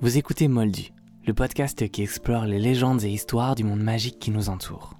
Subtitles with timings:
[0.00, 0.92] Vous écoutez Moldu,
[1.26, 4.94] le podcast qui explore les légendes et histoires du monde magique qui nous entoure.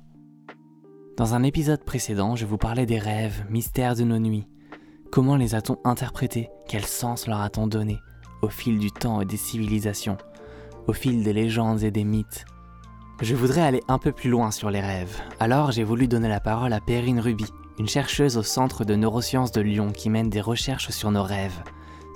[1.16, 4.48] Dans un épisode précédent, je vous parlais des rêves, mystères de nos nuits.
[5.12, 6.50] Comment les a-t-on interprétés?
[6.66, 8.00] Quel sens leur a-t-on donné?
[8.42, 10.18] Au fil du temps et des civilisations,
[10.88, 12.44] au fil des légendes et des mythes.
[13.22, 16.40] Je voudrais aller un peu plus loin sur les rêves, alors j'ai voulu donner la
[16.40, 17.46] parole à Perrine Ruby,
[17.78, 21.62] une chercheuse au Centre de neurosciences de Lyon qui mène des recherches sur nos rêves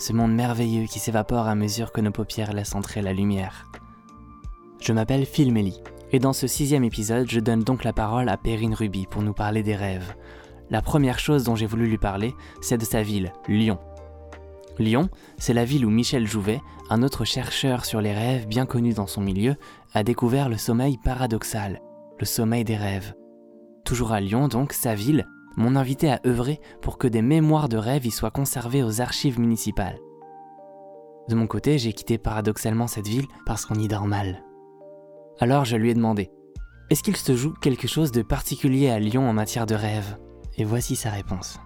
[0.02, 3.70] ce monde merveilleux qui s'évapore à mesure que nos paupières laissent entrer la lumière.
[4.80, 5.80] Je m'appelle Phil Melly,
[6.10, 9.32] et dans ce sixième épisode, je donne donc la parole à Perrine Ruby pour nous
[9.32, 10.14] parler des rêves.
[10.70, 13.78] La première chose dont j'ai voulu lui parler, c'est de sa ville, Lyon.
[14.80, 18.94] Lyon, c'est la ville où Michel Jouvet, un autre chercheur sur les rêves bien connu
[18.94, 19.54] dans son milieu,
[19.94, 21.80] a découvert le sommeil paradoxal,
[22.18, 23.14] le sommeil des rêves.
[23.84, 27.76] Toujours à Lyon donc, sa ville, m'ont invité à œuvrer pour que des mémoires de
[27.76, 29.98] rêve y soient conservées aux archives municipales.
[31.28, 34.42] De mon côté, j'ai quitté paradoxalement cette ville parce qu'on y dort mal.
[35.40, 36.30] Alors je lui ai demandé
[36.90, 40.18] Est-ce qu'il se joue quelque chose de particulier à Lyon en matière de rêve?
[40.58, 41.58] Et voici sa réponse.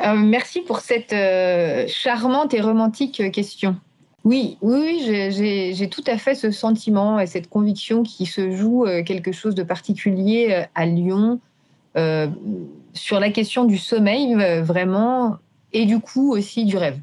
[0.00, 3.76] Euh, merci pour cette euh, charmante et romantique question.
[4.24, 9.02] Oui, oui, j'ai tout à fait ce sentiment et cette conviction qui se joue euh,
[9.02, 11.40] quelque chose de particulier euh, à Lyon
[11.96, 12.28] euh,
[12.94, 15.38] sur la question du sommeil, vraiment,
[15.72, 16.98] et du coup aussi du rêve.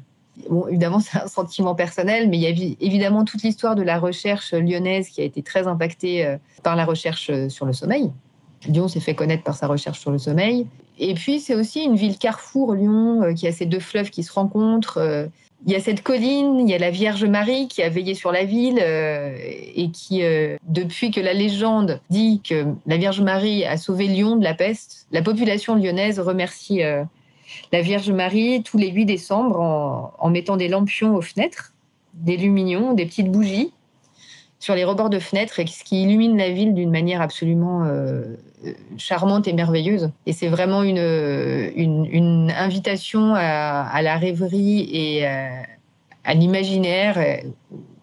[0.68, 4.54] Évidemment, c'est un sentiment personnel, mais il y a évidemment toute l'histoire de la recherche
[4.54, 8.10] lyonnaise qui a été très impactée par la recherche sur le sommeil.
[8.66, 10.66] Lyon s'est fait connaître par sa recherche sur le sommeil.
[10.98, 14.32] Et puis, c'est aussi une ville carrefour, Lyon, qui a ces deux fleuves qui se
[14.32, 15.28] rencontrent.
[15.66, 18.32] Il y a cette colline, il y a la Vierge Marie qui a veillé sur
[18.32, 19.36] la ville euh,
[19.74, 24.36] et qui, euh, depuis que la légende dit que la Vierge Marie a sauvé Lyon
[24.36, 27.04] de la peste, la population lyonnaise remercie euh,
[27.72, 31.74] la Vierge Marie tous les 8 décembre en, en mettant des lampions aux fenêtres,
[32.14, 33.72] des lumignons, des petites bougies
[34.60, 38.36] sur les rebords de fenêtres, ce qui illumine la ville d'une manière absolument euh,
[38.98, 40.10] charmante et merveilleuse.
[40.26, 47.42] Et c'est vraiment une, invitation à, la rêverie et à, l'imaginaire,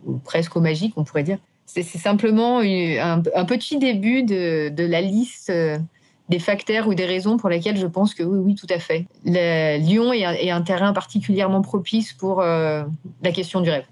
[0.05, 1.37] ou presque au magique, on pourrait dire.
[1.67, 5.51] C'est simplement un, petit début de, la liste
[6.29, 9.05] des facteurs ou des raisons pour lesquelles je pense que oui, oui, tout à fait.
[9.23, 12.83] Lyon est un, terrain particulièrement propice pour euh,
[13.21, 13.85] la question du rêve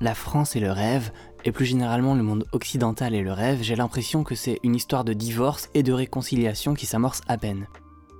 [0.00, 1.10] la France et le rêve,
[1.44, 5.04] et plus généralement le monde occidental et le rêve, j'ai l'impression que c'est une histoire
[5.04, 7.66] de divorce et de réconciliation qui s'amorce à peine.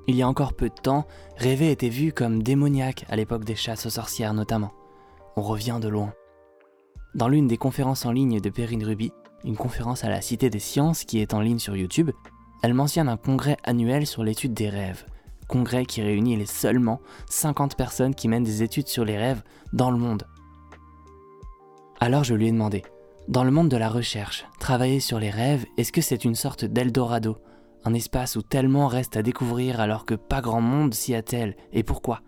[0.08, 3.56] Il y a encore peu de temps, rêver était vu comme démoniaque à l'époque des
[3.56, 4.72] chasses aux sorcières notamment.
[5.36, 6.12] On revient de loin.
[7.14, 9.12] Dans l'une des conférences en ligne de Perrine Ruby,
[9.44, 12.10] une conférence à la Cité des Sciences qui est en ligne sur YouTube,
[12.62, 15.04] elle mentionne un congrès annuel sur l'étude des rêves,
[15.48, 19.42] congrès qui réunit les seulement 50 personnes qui mènent des études sur les rêves
[19.72, 20.26] dans le monde.
[21.98, 22.82] Alors je lui ai demandé,
[23.28, 26.64] dans le monde de la recherche, travailler sur les rêves, est-ce que c'est une sorte
[26.64, 27.38] d'Eldorado?
[27.84, 31.82] Un espace où tellement reste à découvrir alors que pas grand monde s'y attelle Et
[31.82, 32.20] pourquoi?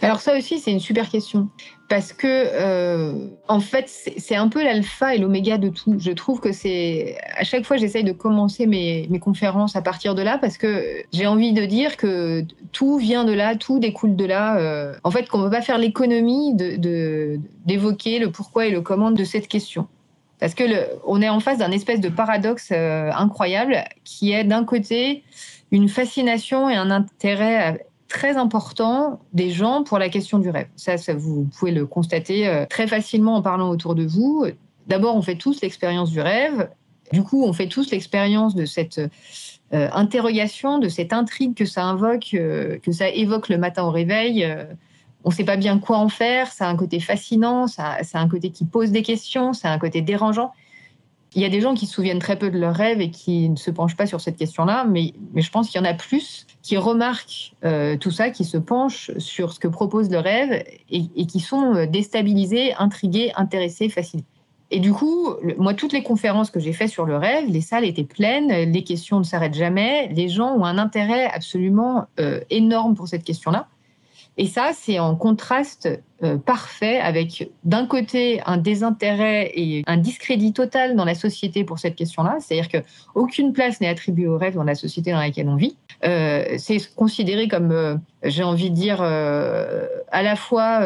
[0.00, 1.48] Alors ça aussi, c'est une super question.
[1.88, 5.96] Parce que, euh, en fait, c'est un peu l'alpha et l'oméga de tout.
[5.98, 7.16] Je trouve que c'est...
[7.36, 11.26] À chaque fois, j'essaye de commencer mes, conférences à partir de là parce que j'ai
[11.26, 14.58] envie de dire que tout vient de là, tout découle de là.
[14.58, 19.10] Euh, en fait, qu'on ne peut pas faire l'économie d'évoquer le pourquoi et le comment
[19.10, 19.88] de cette question.
[20.38, 20.64] Parce que
[21.04, 25.24] on est en face d'un espèce de paradoxe euh, incroyable qui est d'un côté
[25.72, 30.68] une fascination et un intérêt très important des gens pour la question du rêve.
[30.76, 34.46] Ça, vous pouvez le constater euh, très facilement en parlant autour de vous.
[34.86, 36.70] D'abord, on fait tous l'expérience du rêve.
[37.12, 41.84] Du coup, on fait tous l'expérience de cette euh, interrogation, de cette intrigue que ça
[41.84, 44.46] invoque, euh, que ça évoque le matin au réveil.
[45.24, 46.50] on ne sait pas bien quoi en faire.
[46.50, 49.70] Ça a un côté fascinant, ça, ça a un côté qui pose des questions, ça
[49.70, 50.52] a un côté dérangeant.
[51.38, 53.48] Il y a des gens qui se souviennent très peu de leurs rêves et qui
[53.48, 55.94] ne se penchent pas sur cette question-là, mais, mais, je pense qu'il y en a
[55.94, 60.64] plus qui remarquent euh, tout ça, qui se penchent sur ce que propose le rêve
[60.90, 64.24] et, qui sont euh, déstabilisés, intrigués, intéressés, fascinés.
[64.72, 67.84] Et du coup, moi, toutes les conférences que j'ai faites sur le rêve, les salles
[67.84, 72.96] étaient pleines, les questions ne s'arrêtent jamais, les gens ont un intérêt absolument euh, énorme
[72.96, 73.68] pour cette question-là.
[74.40, 75.88] Et ça, c'est en contraste
[76.22, 81.80] euh, parfait avec d'un côté un désintérêt et un discrédit total dans la société pour
[81.80, 85.56] cette question-là, c'est-à-dire qu'aucune place n'est attribuée au rêve dans la société dans laquelle on
[85.56, 85.76] vit.
[86.04, 90.82] Euh, c'est considéré comme, euh, j'ai envie de dire, à la fois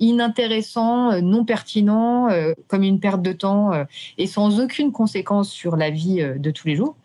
[0.00, 2.28] inintéressant, non pertinent,
[2.66, 3.70] comme une perte de temps
[4.18, 6.96] et sans aucune conséquence sur la vie de tous les jours.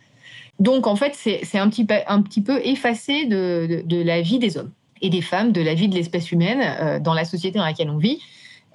[0.60, 4.72] Donc, en fait, c'est un petit, peu effacé de, la vie des hommes
[5.02, 7.90] et des femmes, de la vie de l'espèce humaine euh, dans la société dans laquelle
[7.90, 8.20] on vit.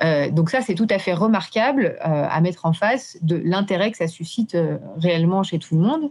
[0.02, 3.90] Euh, donc ça, c'est tout à fait remarquable euh, à mettre en face de l'intérêt
[3.90, 4.56] que ça suscite
[4.96, 6.10] réellement chez tout le monde.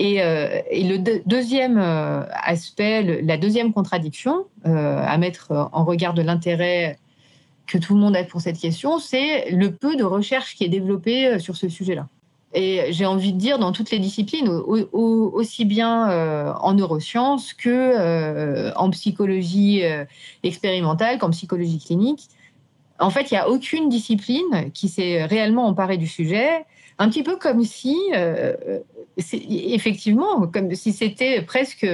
[0.00, 7.00] Et, et le deuxième aspect, la deuxième contradiction à mettre en regard de l'intérêt
[7.66, 10.68] que tout le monde a pour cette question, c'est le peu de recherche qui est
[10.68, 12.06] développée sur ce sujet-là.
[12.54, 17.68] Et j'ai envie de dire dans toutes les disciplines, aussi bien euh, en neurosciences que
[17.68, 20.04] euh, en psychologie euh,
[20.42, 22.28] expérimentale qu'en psychologie clinique.
[22.98, 26.64] En fait, il n'y a aucune discipline qui s'est réellement emparée du sujet
[26.98, 27.96] un petit peu comme si,
[29.18, 31.86] effectivement, comme si c'était presque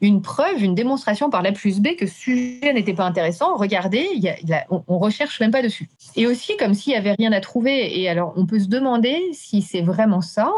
[0.00, 3.56] une preuve, une démonstration par la plus B que ce sujet n'était pas intéressant.
[3.56, 4.08] Regardez,
[4.70, 5.88] on, on, recherche même pas dessus.
[6.16, 8.00] Et aussi comme s'il y avait rien à trouver.
[8.00, 10.52] Et alors, on peut se demander si c'est vraiment ça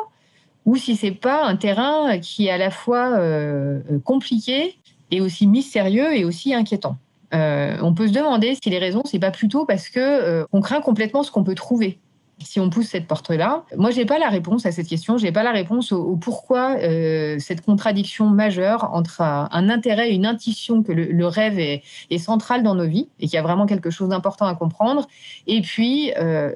[0.64, 4.76] ou si c'est pas un terrain qui est à la fois euh, compliqué
[5.10, 6.96] et aussi mystérieux et aussi inquiétant.
[7.34, 10.80] Euh, on peut se demander si les raisons, c'est pas plutôt parce que on craint
[10.80, 11.98] complètement ce qu'on peut trouver
[12.40, 13.64] si on pousse cette porte-là.
[13.76, 15.18] Moi, je n'ai pas la réponse à cette question.
[15.18, 20.14] Je n'ai pas la réponse au, pourquoi euh, cette contradiction majeure entre un, intérêt et
[20.14, 21.82] une intuition que le, rêve est,
[22.18, 25.08] central dans nos vies et qu'il y a vraiment quelque chose d'important à comprendre,
[25.46, 26.52] et puis euh,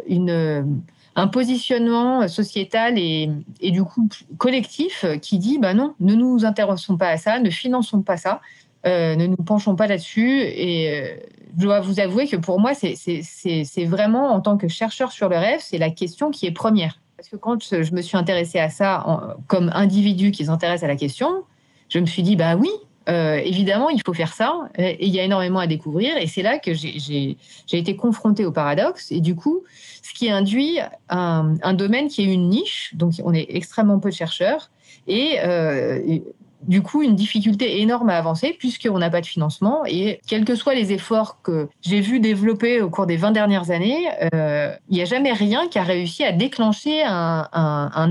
[1.16, 3.28] un positionnement sociétal et,
[3.60, 4.08] du coup
[4.38, 8.40] collectif qui dit bah non, ne nous intéressons pas à ça, ne finançons pas ça,
[8.86, 10.40] euh, ne nous penchons pas là-dessus.
[10.42, 11.18] Et
[11.56, 15.36] je dois vous avouer que pour moi, c'est vraiment, en tant que chercheur sur le
[15.36, 17.00] rêve, c'est la question qui est première.
[17.16, 20.96] Parce que quand je me suis intéressée à ça comme individu qui s'intéresse à la
[20.96, 21.44] question,
[21.88, 22.70] je me suis dit, bah oui,
[23.08, 24.68] euh, évidemment, il faut faire ça.
[24.76, 26.16] Et il y a énormément à découvrir.
[26.18, 27.36] Et c'est là que j'ai
[27.72, 29.10] été confrontée au paradoxe.
[29.10, 29.64] Et du coup,
[30.02, 30.78] ce qui induit
[31.08, 34.70] un, domaine qui est une niche, donc on est extrêmement peu de chercheurs,
[35.06, 36.18] et, euh,
[36.62, 40.54] du coup une difficulté énorme à avancer puisqu'on n'a pas de financement et quels que
[40.54, 44.96] soient les efforts que j'ai vu développer au cours des 20 dernières années, euh, il
[44.96, 47.48] n'y a jamais rien qui a réussi à déclencher un,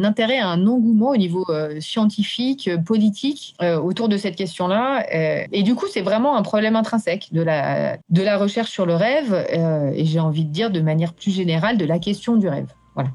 [0.03, 5.05] intérêt, un engouement au niveau euh, scientifique, politique euh, autour de cette question-là.
[5.11, 8.95] et du coup, c'est vraiment un problème intrinsèque de la, de la recherche sur le
[8.95, 9.33] rêve
[9.93, 12.73] et j'ai envie de dire de manière plus générale de la question du rêve.
[12.95, 13.09] Voilà.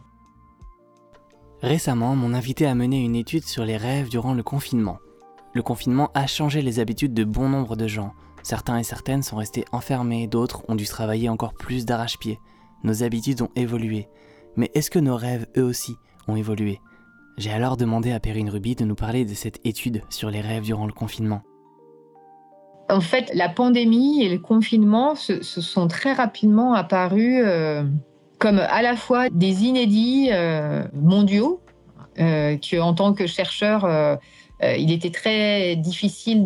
[1.62, 4.98] Récemment, mon invité a mené une étude sur les rêves durant le confinement.
[5.54, 8.12] Le confinement a changé les habitudes de bon nombre de gens.
[8.42, 12.38] Certains et certaines sont restés enfermés, d'autres ont dû travailler encore plus d'arrache-pied.
[12.84, 14.08] Nos habitudes ont évolué.
[14.56, 15.94] Mais est-ce que nos rêves, eux aussi,
[16.26, 16.80] ont évolué?
[17.38, 20.64] J'ai alors demandé à Perrine Ruby de nous parler de cette étude sur les rêves
[20.64, 21.42] durant le confinement.
[22.90, 27.84] En fait, la pandémie et le confinement se, sont très rapidement apparus euh,
[28.38, 31.60] comme à la fois des inédits euh, mondiaux,
[32.18, 34.18] euh, que en tant que chercheur,
[34.62, 36.42] euh, il était très difficile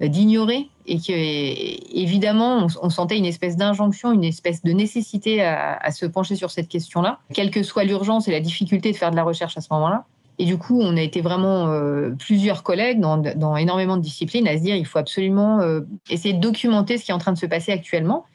[0.00, 1.12] d'ignorer et que
[1.96, 6.68] évidemment on, sentait une espèce d'injonction, une espèce de nécessité à, se pencher sur cette
[6.68, 9.68] question-là, quelle que soit l'urgence et la difficulté de faire de la recherche à ce
[9.70, 10.04] moment-là.
[10.38, 14.58] Et du coup, on a été vraiment euh, plusieurs collègues dans, énormément de disciplines à
[14.58, 15.80] se dire il faut absolument euh,
[16.10, 18.26] essayer de documenter ce qui est en train de se passer actuellement.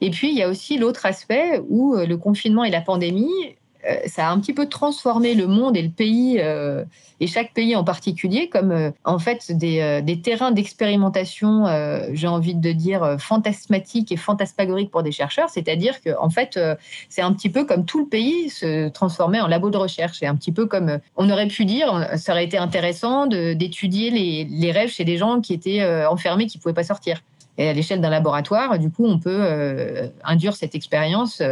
[0.00, 3.30] Et puis, il y a aussi l'autre aspect où le confinement et la pandémie
[4.06, 6.84] ça a un petit peu transformé le monde et le pays, euh,
[7.20, 11.66] et chaque pays en particulier, comme euh, en fait des, terrains d'expérimentation,
[12.12, 15.48] j'ai envie de dire, fantasmatiques et fantasmagoriques pour des chercheurs.
[15.50, 16.58] C'est-à-dire que en fait,
[17.08, 20.22] c'est un petit peu comme tout le pays se transformait en labo de recherche.
[20.22, 24.44] Et un petit peu comme on aurait pu dire, ça aurait été intéressant d'étudier les,
[24.44, 27.20] les, rêves chez des gens qui étaient enfermés, qui ne pouvaient pas sortir.
[27.58, 31.42] Et à l'échelle d'un laboratoire, du coup, on peut induire cette expérience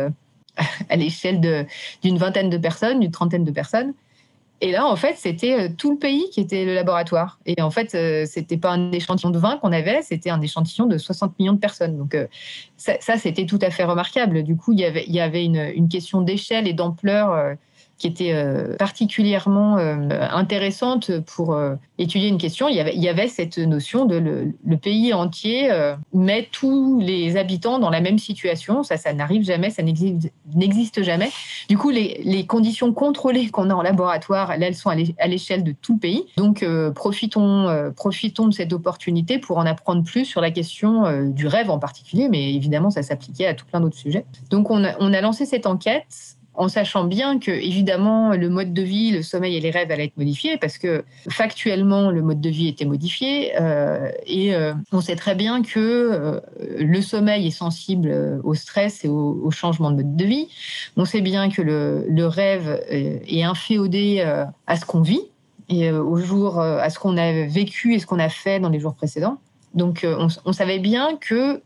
[0.88, 1.66] à l'échelle
[2.02, 3.94] d'une vingtaine de personnes, d'une trentaine de personnes.
[4.64, 7.40] Et là, en fait, c'était euh, tout le pays qui était le laboratoire.
[7.46, 10.86] Et en fait, euh, c'était pas un échantillon de 20 qu'on avait, c'était un échantillon
[10.86, 11.98] de 60 millions de personnes.
[11.98, 12.28] Donc euh,
[12.76, 14.44] ça, c'était tout à fait remarquable.
[14.44, 17.56] Du coup, il y avait, une, une question d'échelle et d'ampleur
[18.02, 22.68] qui était euh, particulièrement euh, intéressante pour euh, étudier une question.
[22.68, 25.70] Il y avait, cette notion de le, pays entier
[26.12, 28.82] met tous les habitants dans la même situation.
[28.82, 31.30] Ça, ça n'arrive jamais, ça n'existe jamais.
[31.68, 35.92] Du coup, les, conditions contrôlées qu'on a en laboratoire, elles sont à l'échelle de tout
[35.94, 36.24] le pays.
[36.36, 36.66] Donc,
[36.96, 41.78] profitons, profitons de cette opportunité pour en apprendre plus sur la question du rêve en
[41.78, 44.24] particulier, mais évidemment, ça s'appliquait à tout plein d'autres sujets.
[44.50, 49.10] Donc, on a lancé cette enquête en sachant bien que évidemment le mode de vie,
[49.10, 52.68] le sommeil et les rêves allaient être modifiés parce que factuellement le mode de vie
[52.68, 56.40] était modifié euh, et euh, on sait très bien que euh,
[56.78, 60.48] le sommeil est sensible au stress et au, changement de mode de vie.
[60.96, 64.20] On sait bien que le, rêve est inféodé
[64.66, 65.20] à ce qu'on vit
[65.68, 66.16] et au
[66.58, 69.38] à ce qu'on a vécu et ce qu'on a fait dans les jours précédents.
[69.74, 71.60] Donc, on, on savait bien que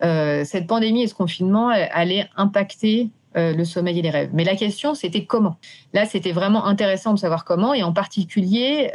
[0.00, 4.30] cette pandémie et ce confinement allaient impacter le sommeil et les rêves.
[4.32, 5.56] Mais la question, c'était comment?
[5.92, 8.90] Là, c'était vraiment intéressant de savoir comment, et en particulier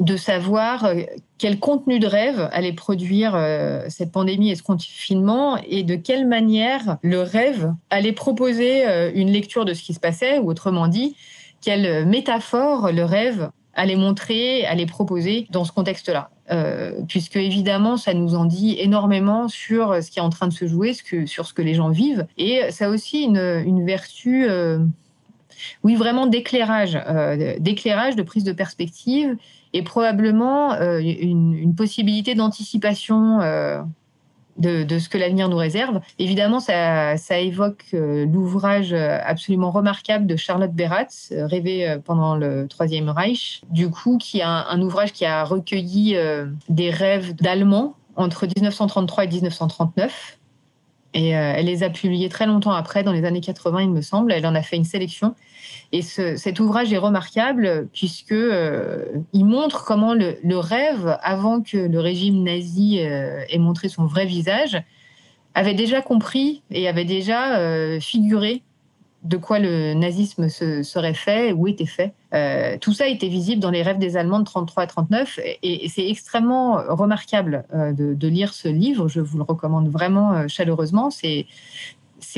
[0.00, 1.02] de savoir euh,
[1.38, 6.26] quel contenu de rêve allait produire euh, cette pandémie et ce confinement et de quelle
[6.26, 10.88] manière le rêve allait proposer euh, une lecture de ce qui se passait ou autrement
[10.88, 11.16] dit,
[11.60, 16.30] quelle métaphore le rêve allait montrer, allait proposer dans ce contexte-là.
[17.08, 20.66] Puisque évidemment, ça nous en dit énormément sur ce qui est en train de se
[20.66, 20.94] jouer,
[21.26, 22.26] sur ce que les gens vivent.
[22.36, 24.46] Et ça a aussi une, vertu,
[25.82, 26.98] oui, vraiment d'éclairage,
[27.58, 29.36] d'éclairage, de prise de perspective
[29.74, 33.40] et probablement euh, une, possibilité d'anticipation
[34.64, 36.00] euh, de, ce que l'avenir nous réserve.
[36.18, 43.62] Évidemment, ça, évoque euh, l'ouvrage absolument remarquable de Charlotte Beratz, rêvé pendant le Troisième Reich,
[43.70, 46.16] du coup, qui est un, ouvrage qui a recueilli
[46.68, 50.38] des rêves d'Allemands entre 1933 et 1939.
[51.16, 54.32] Et elle les a publiés très longtemps après, dans les années 80, il me semble.
[54.32, 55.34] Elle en a fait une sélection.
[55.94, 62.00] Et cet ouvrage est remarquable puisque euh, il montre comment le, rêve, avant que le
[62.00, 64.82] régime nazi euh, ait montré son vrai visage,
[65.54, 68.62] avait déjà compris et avait déjà euh, figuré
[69.22, 72.12] de quoi le nazisme se serait fait, où était fait.
[72.80, 76.10] tout ça était visible dans les rêves des Allemands de 33 à 39 et, c'est
[76.10, 79.06] extrêmement remarquable de, lire ce livre.
[79.06, 81.08] Je vous le recommande vraiment chaleureusement.
[81.10, 81.46] C'est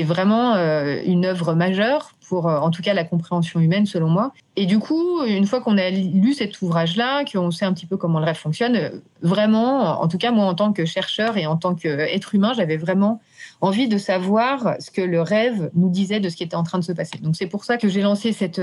[0.05, 4.33] vraiment une œuvre majeure pour, euh, en tout cas, la compréhension humaine, selon moi.
[4.57, 7.97] Et du coup, une fois qu'on a lu cet ouvrage-là, qu'on sait un petit peu
[7.97, 8.91] comment le rêve fonctionne, euh,
[9.23, 12.77] vraiment, en tout cas, moi, en tant que chercheur et en tant qu'être humain, j'avais
[12.77, 13.21] vraiment
[13.61, 16.79] envie de savoir ce que le rêve nous disait de ce qui était en train
[16.79, 17.19] de se passer.
[17.19, 18.61] Donc, c'est pour ça que j'ai lancé cette,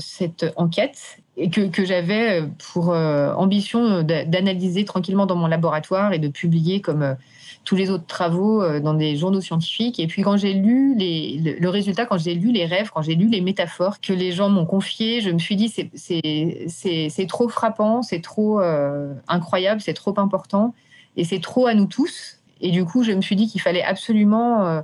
[0.00, 6.82] cette enquête et que j'avais pour ambition d'analyser tranquillement dans mon laboratoire et de publier
[6.82, 7.16] comme
[7.68, 10.00] tous les autres travaux euh, dans des journaux scientifiques.
[10.00, 13.14] Et puis quand j'ai lu les, le, résultat, quand j'ai lu les rêves, quand j'ai
[13.14, 18.00] lu les métaphores que les gens m'ont confiées, je me suis dit c'est trop frappant,
[18.00, 20.72] c'est trop euh, incroyable, c'est trop important
[21.18, 22.38] et c'est trop à nous tous.
[22.62, 24.80] Et du coup, je me suis dit qu'il fallait absolument euh,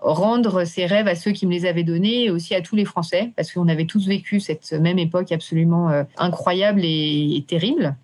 [0.00, 2.84] rendre ces rêves à ceux qui me les avaient donnés et aussi à tous les
[2.84, 7.94] Français, parce qu'on avait tous vécu cette même époque absolument incroyable et, terrible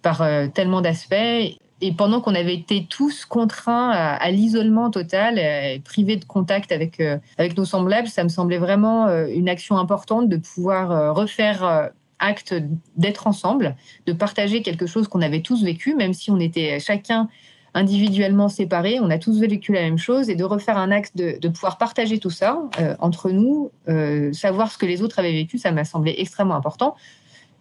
[0.00, 6.16] par tellement d'aspects et pendant qu'on avait été tous contraints à, l'isolement total, et privés
[6.16, 10.30] de contact avec, euh, avec nos semblables, ça me semblait vraiment euh, une action importante
[10.30, 12.54] de pouvoir euh, refaire acte
[12.96, 13.76] d'être ensemble,
[14.06, 17.28] de partager quelque chose qu'on avait tous vécu, même si on était chacun
[17.74, 21.48] individuellement séparés, on a tous vécu la même chose, et de refaire un acte de
[21.48, 22.62] pouvoir partager tout ça
[23.00, 23.72] entre nous,
[24.32, 26.94] savoir ce que les autres avaient vécu, ça m'a semblé extrêmement important.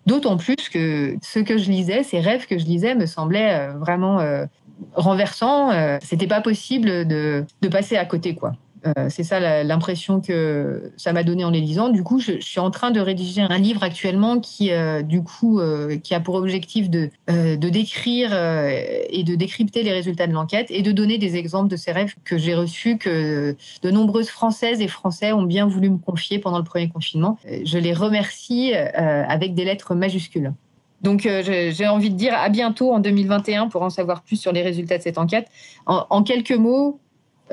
[0.06, 3.74] D'autant plus que ce que je lisais, ces rêves que je lisais, me semblaient euh,
[3.74, 4.46] vraiment euh,
[4.96, 5.72] renversants.
[5.72, 8.54] Euh, c'était pas possible de, de, passer à côté, quoi.
[8.86, 11.90] Euh, c'est ça l'impression que ça m'a donné en les lisant.
[11.90, 15.60] Du coup, je, suis en train de rédiger un livre actuellement qui, euh, du coup,
[15.60, 17.10] euh, qui a pour objectif de,
[17.56, 21.92] décrire et de décrypter les résultats de l'enquête et de donner des exemples de ces
[21.92, 26.40] rêves que j'ai reçus, que de nombreuses Françaises et Français ont bien voulu me confier
[26.40, 27.38] pendant le premier confinement.
[27.64, 30.54] Je les remercie avec des lettres majuscules.
[31.02, 34.62] Donc, j'ai envie de dire à bientôt en 2021 pour en savoir plus sur les
[34.62, 35.48] résultats de cette enquête.
[35.86, 37.00] en quelques mots,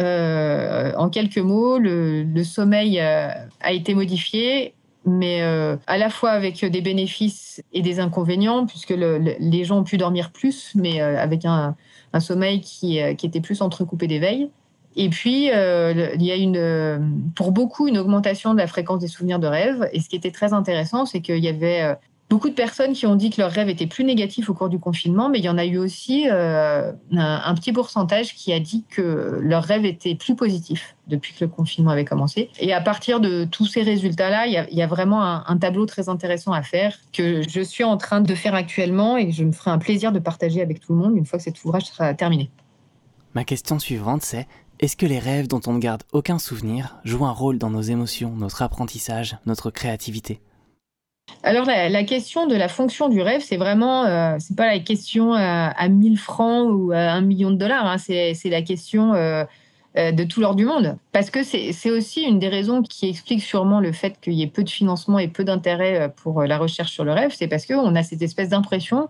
[0.01, 3.29] en quelques mots, le, sommeil euh,
[3.61, 8.95] a été modifié, mais euh, à la fois avec des bénéfices et des inconvénients, puisque
[8.95, 11.77] les gens ont pu dormir plus, mais avec un,
[12.19, 14.51] sommeil qui, était plus entrecoupé d'éveil.
[14.97, 19.39] Et puis, il y a une, pour beaucoup une augmentation de la fréquence des souvenirs
[19.39, 19.89] de rêve.
[19.93, 21.97] Et ce qui était très intéressant, c'est qu'il y avait
[22.31, 24.79] beaucoup de personnes qui ont dit que leur rêve était plus négatif au cours du
[24.79, 28.85] confinement, mais il y en a eu aussi euh, un, petit pourcentage qui a dit
[28.89, 32.49] que leur rêve était plus positif depuis que le confinement avait commencé.
[32.61, 36.53] Et à partir de tous ces résultats-là, il, y a vraiment un, tableau très intéressant
[36.53, 39.79] à faire que je suis en train de faire actuellement et je me ferai un
[39.79, 42.49] plaisir de partager avec tout le monde une fois que cet ouvrage sera terminé.
[43.35, 44.47] Ma question suivante, c'est
[44.79, 47.83] est-ce que les rêves dont on ne garde aucun souvenir jouent un rôle dans nos
[47.83, 50.41] émotions, notre apprentissage, notre créativité?
[51.43, 55.33] Alors la, question de la fonction du rêve, c'est vraiment, euh, c'est pas la question
[55.33, 57.97] à, 1000 francs ou à 1 million de dollars, hein.
[57.99, 59.45] c'est la question euh,
[59.97, 60.97] euh, de tout l'or du monde.
[61.13, 64.49] Parce que c'est aussi une des raisons qui explique sûrement le fait qu'il y ait
[64.49, 67.95] peu de financement et peu d'intérêt pour la recherche sur le rêve, c'est parce qu'on
[67.95, 69.09] a cette espèce d'impression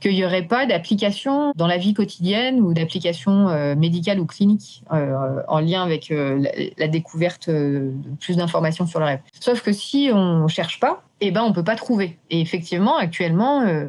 [0.00, 4.82] qu'il n'y aurait pas d'application dans la vie quotidienne ou d'application euh, médicale ou clinique
[4.92, 6.44] euh, en lien avec euh,
[6.78, 9.20] la, découverte de plus d'informations sur le rêve.
[9.38, 12.16] Sauf que si on ne cherche pas, eh ben, on ne peut pas trouver.
[12.30, 13.86] Et effectivement, actuellement, euh,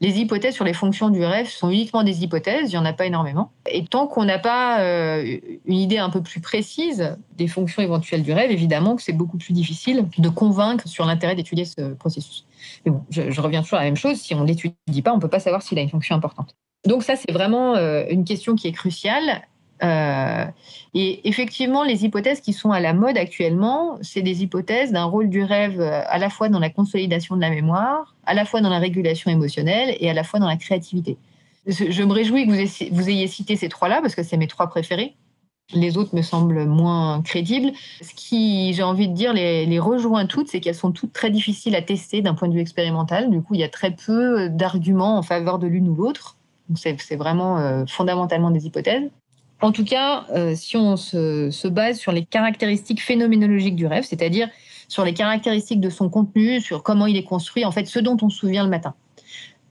[0.00, 2.92] les hypothèses sur les fonctions du rêve sont uniquement des hypothèses, il n'y en a
[2.92, 3.50] pas énormément.
[3.70, 8.22] Et tant qu'on n'a pas euh, une idée un peu plus précise des fonctions éventuelles
[8.22, 12.44] du rêve, évidemment que c'est beaucoup plus difficile de convaincre sur l'intérêt d'étudier ce processus.
[12.84, 15.16] Mais bon, je, reviens toujours à la même chose, si on ne l'étudie pas, on
[15.16, 16.56] ne peut pas savoir s'il a une fonction importante.
[16.86, 19.42] Donc ça, c'est vraiment euh, une question qui est cruciale.
[19.82, 20.44] Euh,
[20.94, 25.28] et effectivement, les hypothèses qui sont à la mode actuellement, c'est des hypothèses d'un rôle
[25.28, 28.60] du rêve euh, à la fois dans la consolidation de la mémoire, à la fois
[28.60, 31.16] dans la régulation émotionnelle et à la fois dans la créativité.
[31.66, 35.16] Je me réjouis que vous ayez cité ces trois-là parce que c'est mes trois préférés.
[35.72, 37.72] Les autres me semblent moins crédibles.
[38.02, 41.74] Ce qui, j'ai envie de dire, les, rejoint toutes, c'est qu'elles sont toutes très difficiles
[41.74, 43.30] à tester d'un point de vue expérimental.
[43.30, 46.36] Du coup, il y a très peu d'arguments en faveur de l'une ou l'autre.
[46.76, 49.10] C'est vraiment euh, fondamentalement des hypothèses.
[49.60, 54.48] En tout cas, euh, si on se, base sur les caractéristiques phénoménologiques du rêve, c'est-à-dire
[54.88, 58.16] sur les caractéristiques de son contenu, sur comment il est construit, en fait, ce dont
[58.20, 58.94] on se souvient le matin.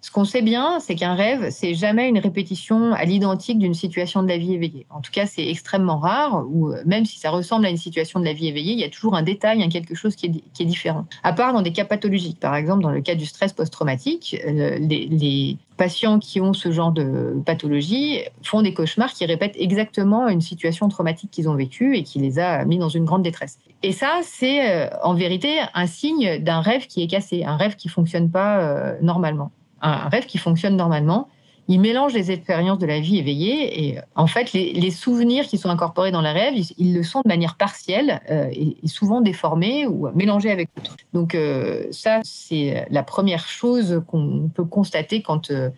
[0.03, 4.21] Ce qu'on sait bien, c'est qu'un rêve, c'est jamais une répétition à l'identique d'une situation
[4.21, 4.85] de la vie éveillée.
[4.89, 8.19] En tout cas, c'est extrêmement rare, ou euh, même si ça ressemble à une situation
[8.19, 11.05] de la vie éveillée, il y a toujours un détail, quelque chose qui est, différent.
[11.23, 14.77] À part dans des cas pathologiques, par exemple dans le cas du stress post-traumatique, euh,
[14.77, 20.41] les, patients qui ont ce genre de pathologie font des cauchemars qui répètent exactement une
[20.41, 23.57] situation traumatique qu'ils ont vécue et qui les a mis dans une grande détresse.
[23.81, 27.75] Et ça, c'est euh, en vérité un signe d'un rêve qui est cassé, un rêve
[27.75, 29.51] qui fonctionne pas normalement
[29.83, 31.27] un rêve qui fonctionne normalement.
[31.69, 35.69] Il mélange les expériences de la vie éveillée et en fait, les, souvenirs qui sont
[35.69, 40.09] incorporés dans le rêve, ils, le sont de manière partielle euh, et, souvent déformés ou
[40.13, 40.97] mélangés avec d'autres.
[41.13, 45.69] Donc euh, ça, c'est la première chose qu'on peut constater quand euh,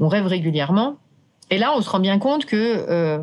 [0.00, 0.96] on rêve régulièrement.
[1.50, 3.20] Et là, on se rend bien compte que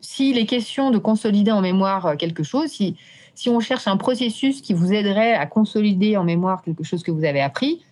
[0.00, 2.96] s'il est question de consolider en mémoire quelque chose, si,
[3.34, 7.10] si on cherche un processus qui vous aiderait à consolider en mémoire quelque chose que
[7.10, 7.82] vous avez appris,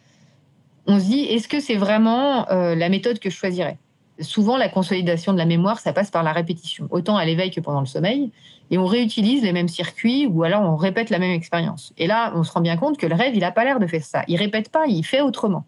[0.87, 3.79] on se dit, est-ce que c'est vraiment euh, la méthode que je choisirais?
[4.21, 7.61] Souvent, la consolidation de la mémoire, ça passe par la répétition, autant à l'éveil que
[7.61, 8.31] pendant le sommeil.
[8.71, 11.93] Et on réutilise les mêmes circuits ou alors on répète la même expérience.
[11.99, 13.87] Et là, on se rend bien compte que le rêve, il n'a pas l'air de
[13.87, 14.23] faire ça.
[14.29, 15.65] Il répète pas, il fait autrement.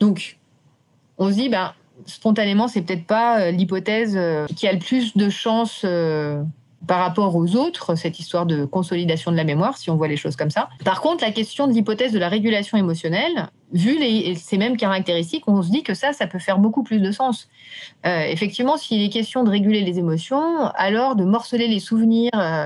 [0.00, 0.38] Donc,
[1.18, 1.72] on se dit, ben,
[2.04, 5.84] spontanément, c'est peut-être pas euh, l'hypothèse euh, qui a le plus de chances
[6.86, 10.16] par rapport aux autres, cette histoire de consolidation de la mémoire, si on voit les
[10.16, 10.68] choses comme ça.
[10.84, 15.62] Par contre, la question de l'hypothèse de la régulation émotionnelle, vu ces mêmes caractéristiques, on
[15.62, 17.48] se dit que ça, ça peut faire beaucoup plus de sens.
[18.06, 22.64] Euh, effectivement, s'il est question de réguler les émotions, alors de morceler les souvenirs, euh,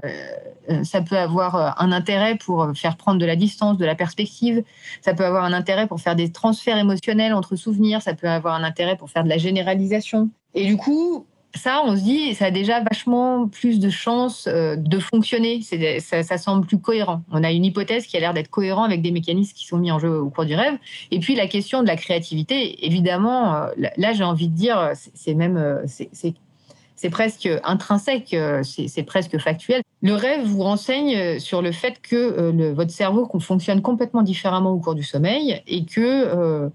[0.71, 4.63] euh, ça peut avoir un intérêt pour faire prendre de la distance, de la perspective,
[5.01, 8.55] ça peut avoir un intérêt pour faire des transferts émotionnels entre souvenirs, ça peut avoir
[8.55, 10.29] un intérêt pour faire de la généralisation.
[10.55, 14.77] Et du coup, ça, on se dit, ça a déjà vachement plus de chances euh,
[14.77, 15.61] de fonctionner.
[16.01, 17.23] Ça, semble plus cohérent.
[17.33, 19.91] On a une hypothèse qui a l'air d'être cohérent avec des mécanismes qui sont mis
[19.91, 20.79] en jeu au cours du rêve.
[21.11, 25.35] Et puis la question de la créativité, évidemment, euh, là j'ai envie de dire, c'est
[25.35, 29.83] même, euh, c'est presque intrinsèque, c'est presque factuel.
[30.03, 34.95] Le rêve vous renseigne sur le fait que votre cerveau fonctionne complètement différemment au cours
[34.95, 36.71] du sommeil et que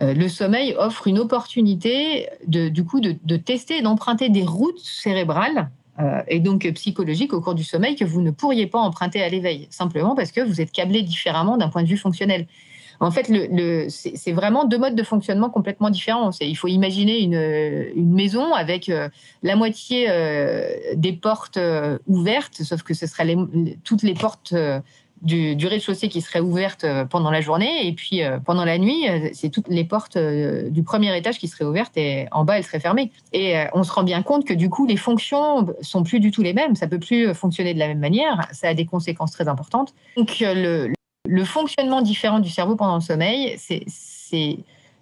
[0.00, 5.70] le sommeil offre une opportunité de, du coup de, tester et d'emprunter des routes cérébrales
[5.98, 9.28] euh, et donc psychologiques au cours du sommeil que vous ne pourriez pas emprunter à
[9.28, 12.46] l'éveil, simplement parce que vous êtes câblé différemment d'un point de vue fonctionnel.
[13.02, 13.32] En fait,
[13.88, 16.32] c'est vraiment deux modes de fonctionnement complètement différents.
[16.42, 19.08] Il faut imaginer une, maison avec euh,
[19.42, 20.06] la moitié
[20.96, 21.58] des portes
[22.06, 23.36] ouvertes, sauf que ce seraient
[23.84, 24.54] toutes les portes
[25.22, 29.08] du, rez-de-chaussée qui serait ouverte euh, pendant la journée et puis euh, pendant la nuit,
[29.08, 32.64] euh, c'est toutes les portes du premier étage qui seraient ouvertes et en bas elles
[32.64, 33.10] seraient fermées.
[33.32, 36.42] Et on se rend bien compte que du coup les fonctions sont plus du tout
[36.42, 39.48] les mêmes, ça peut plus fonctionner de la même manière, ça a des conséquences très
[39.48, 39.94] importantes.
[40.16, 40.92] Donc le,
[41.44, 44.58] fonctionnement différent du cerveau pendant le sommeil, c'est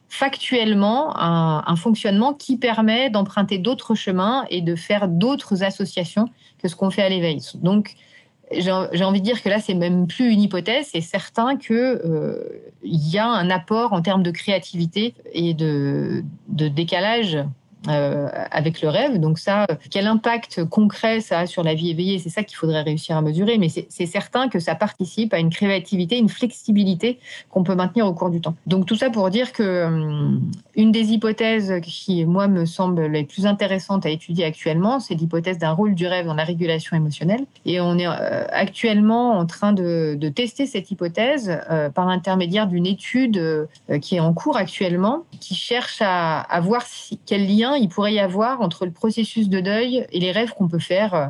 [0.09, 6.29] factuellement un, un, fonctionnement qui permet d'emprunter d'autres chemins et de faire d'autres associations
[6.63, 7.41] que ce qu'on fait à l'éveil.
[7.57, 7.95] Donc
[8.53, 12.43] j'ai envie de dire que là, c'est même plus une hypothèse, c'est certain qu'il euh,
[12.83, 17.39] y a un apport en termes de créativité et de, de décalage
[17.87, 19.21] euh, avec le rêve.
[19.21, 22.83] Donc ça, quel impact concret ça a sur la vie éveillée, c'est ça qu'il faudrait
[22.83, 23.57] réussir à mesurer.
[23.57, 28.15] Mais c'est certain que ça participe à une créativité, une flexibilité qu'on peut maintenir au
[28.15, 28.57] cours du temps.
[28.67, 33.25] Donc tout ça pour dire que hum, une des hypothèses qui, moi, me semble les
[33.25, 37.45] plus intéressantes à étudier actuellement, c'est l'hypothèse d'un rôle du rêve dans la régulation émotionnelle.
[37.65, 42.87] Et on est euh, actuellement en train de, tester cette hypothèse euh, par l'intermédiaire d'une
[42.87, 43.69] étude
[44.03, 46.85] qui est en cours actuellement, qui cherche à, voir
[47.27, 50.69] quel lien il pourrait y avoir entre le processus de deuil et les rêves qu'on
[50.69, 51.27] peut faire euh,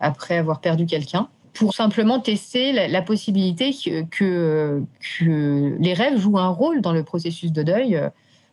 [0.00, 1.28] après avoir perdu quelqu'un.
[1.54, 3.74] pour simplement tester la, possibilité
[4.10, 4.82] que,
[5.20, 8.00] les rêves jouent un rôle dans le processus de deuil,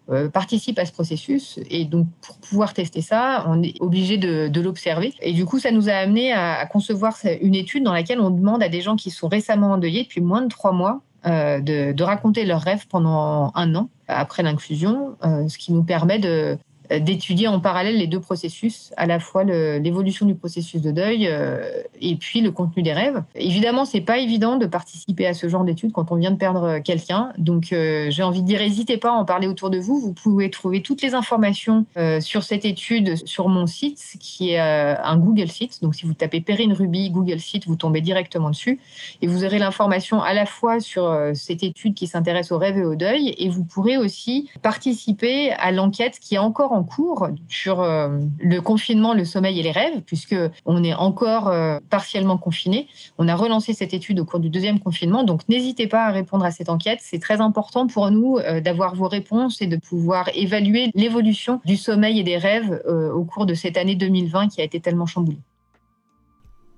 [0.09, 1.59] euh, participent à ce processus.
[1.69, 5.13] Et donc, pour pouvoir tester ça, on est obligé de, l'observer.
[5.21, 8.61] Et du coup, ça nous a amené à, concevoir une étude dans laquelle on demande
[8.61, 12.45] à des gens qui sont récemment endeuillés depuis moins de trois mois euh, de, raconter
[12.45, 16.55] leurs rêves pendant un an après l'inclusion, euh, ce qui nous permet de, euh,
[16.97, 21.83] d'étudier en parallèle les deux processus, à la fois l'évolution du processus de deuil euh,
[22.01, 23.23] et puis le contenu des rêves.
[23.35, 26.79] Évidemment, c'est pas évident de participer à ce genre d'études quand on vient de perdre
[26.79, 27.31] quelqu'un.
[27.37, 29.99] Donc, euh, j'ai envie de dire, n'hésitez pas à en parler autour de vous.
[29.99, 31.85] Vous pouvez trouver toutes les informations
[32.19, 35.81] sur cette étude sur mon site, qui est un Google Site.
[35.81, 38.79] Donc, si vous tapez Perrine Ruby Google Site, vous tombez directement dessus
[39.21, 42.85] et vous aurez l'information à la fois sur cette étude qui s'intéresse aux rêves et
[42.85, 47.81] au deuil, et vous pourrez aussi participer à l'enquête qui est encore en cours sur
[47.81, 52.87] euh, le confinement, le sommeil et les rêves, puisque on est encore euh, partiellement confiné.
[53.17, 56.45] On a relancé cette étude au cours du deuxième confinement, donc n'hésitez pas à répondre
[56.45, 56.99] à cette enquête.
[57.01, 61.77] C'est très important pour nous euh, d'avoir vos réponses et de pouvoir évaluer l'évolution du
[61.77, 65.39] sommeil et des rêves au cours de cette année 2020 qui a été tellement chamboulée.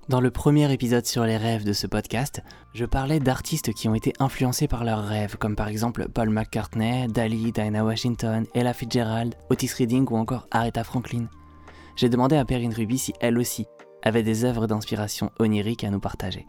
[0.08, 2.42] Dans le premier épisode sur les rêves de ce podcast,
[2.74, 7.06] je parlais d'artistes qui ont été influencés par leurs rêves, comme par exemple Paul McCartney,
[7.06, 11.26] Dali, Diana Washington, Ella Fitzgerald, Otis Redding ou encore Aretha Franklin.
[11.94, 13.66] J'ai demandé à Perrine Ruby si elle aussi
[14.02, 16.46] avait des œuvres d'inspiration onirique à nous partager.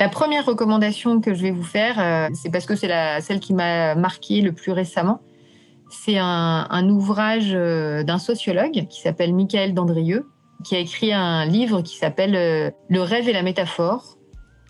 [0.00, 3.52] La première recommandation que je vais vous faire, euh, c'est parce que c'est celle qui
[3.52, 5.20] m'a marqué le plus récemment.
[5.90, 10.26] C'est un, un ouvrage euh, d'un sociologue qui s'appelle Michael Dandrieux,
[10.64, 14.16] qui a écrit un livre qui s'appelle euh, Le rêve et la métaphore.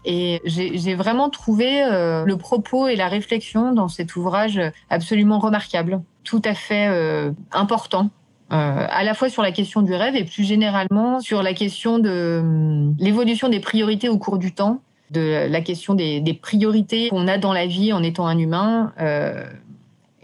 [0.09, 6.01] Et j'ai vraiment trouvé euh, le propos et la réflexion dans cet ouvrage absolument remarquable,
[6.22, 8.11] tout à fait euh, important,
[8.49, 12.94] à la fois sur la question du rêve et plus généralement sur la question de
[13.01, 17.53] l'évolution des priorités au cours du temps, de la question des priorités qu'on a dans
[17.53, 18.92] la vie en étant un humain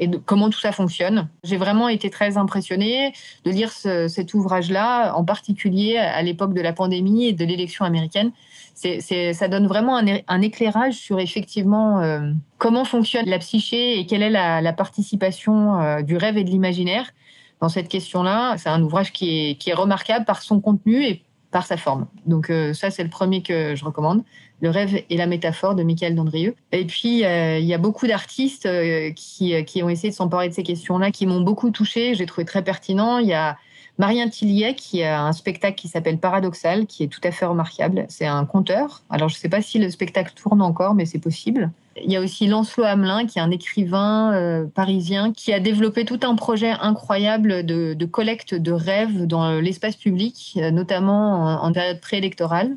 [0.03, 1.29] et comment tout ça fonctionne.
[1.45, 3.13] J'ai vraiment été très impressionnée
[3.45, 8.33] de lire cet ouvrage-là, en particulier à l'époque de la pandémie et de l'élection américaine.
[8.75, 14.31] Ça donne vraiment un, éclairage sur effectivement euh, comment fonctionne la psyché et quelle est
[14.31, 17.13] la, participation euh, du rêve et de l'imaginaire
[17.61, 18.57] dans cette question-là.
[18.59, 22.09] C'est un ouvrage qui est, qui est remarquable par son contenu et par sa forme.
[22.27, 24.25] Donc euh, ça, c'est le premier que je recommande.
[24.63, 26.55] Le rêve et la métaphore de Michael Dandrieux.
[26.71, 30.49] Et puis, euh, il y a beaucoup d'artistes euh, qui, qui, ont essayé de s'emparer
[30.49, 32.15] de ces questions-là, qui m'ont beaucoup touché.
[32.15, 33.19] J'ai trouvé très pertinent.
[33.19, 33.59] Il y a
[33.99, 38.07] Marien Tillier qui a un spectacle qui s'appelle Paradoxal, qui est tout à fait remarquable.
[38.09, 39.03] C'est un conteur.
[39.11, 41.71] Alors, je ne sais pas si le spectacle tourne encore, mais c'est possible.
[42.03, 46.07] Il y a aussi Lancelot Hamelin, qui est un écrivain euh, parisien, qui a développé
[46.07, 52.01] tout un projet incroyable de, collecte de rêves dans l'espace public, euh, notamment en, période
[52.01, 52.77] préélectorale.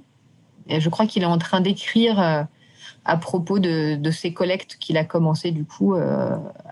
[0.69, 2.43] Je crois qu'il est en train d'écrire euh,
[3.06, 5.95] à propos de, ces collectes qu'il a commencé du coup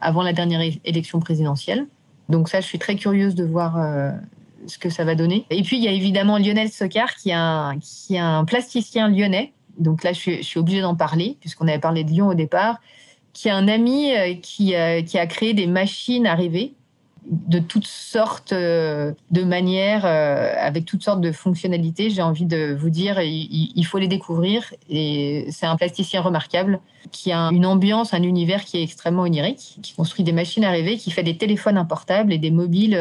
[0.02, 1.86] avant la dernière élection présidentielle.
[2.28, 3.78] Donc ça, je suis très curieuse de voir
[4.68, 5.46] ce que ça va donner.
[5.50, 9.54] Et puis, il y a évidemment Lionel Socard, qui est un, plasticien lyonnais.
[9.78, 12.80] Donc là, je suis, obligée d'en parler, puisqu'on avait parlé de Lyon au départ,
[13.34, 16.74] qui est un ami euh, qui, euh, qui a créé des machines à rêver
[17.26, 22.10] de toutes sortes euh, de manières, avec toutes sortes de fonctionnalités.
[22.10, 24.74] J'ai envie de vous dire, il, faut les découvrir.
[24.90, 26.80] Et c'est un plasticien remarquable
[27.12, 30.72] qui a une ambiance, un univers qui est extrêmement onirique, qui construit des machines à
[30.72, 33.00] rêver, qui fait des téléphones importables et des mobiles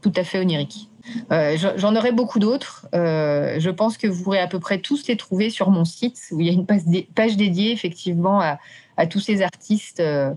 [0.00, 0.88] tout à fait onirique.
[1.32, 2.86] Euh, j'en aurai beaucoup d'autres.
[2.94, 6.20] Euh, je pense que vous pourrez à peu près tous les trouver sur mon site
[6.30, 8.58] où il y a une page, dédiée effectivement à,
[9.06, 10.32] tous ces artistes, euh,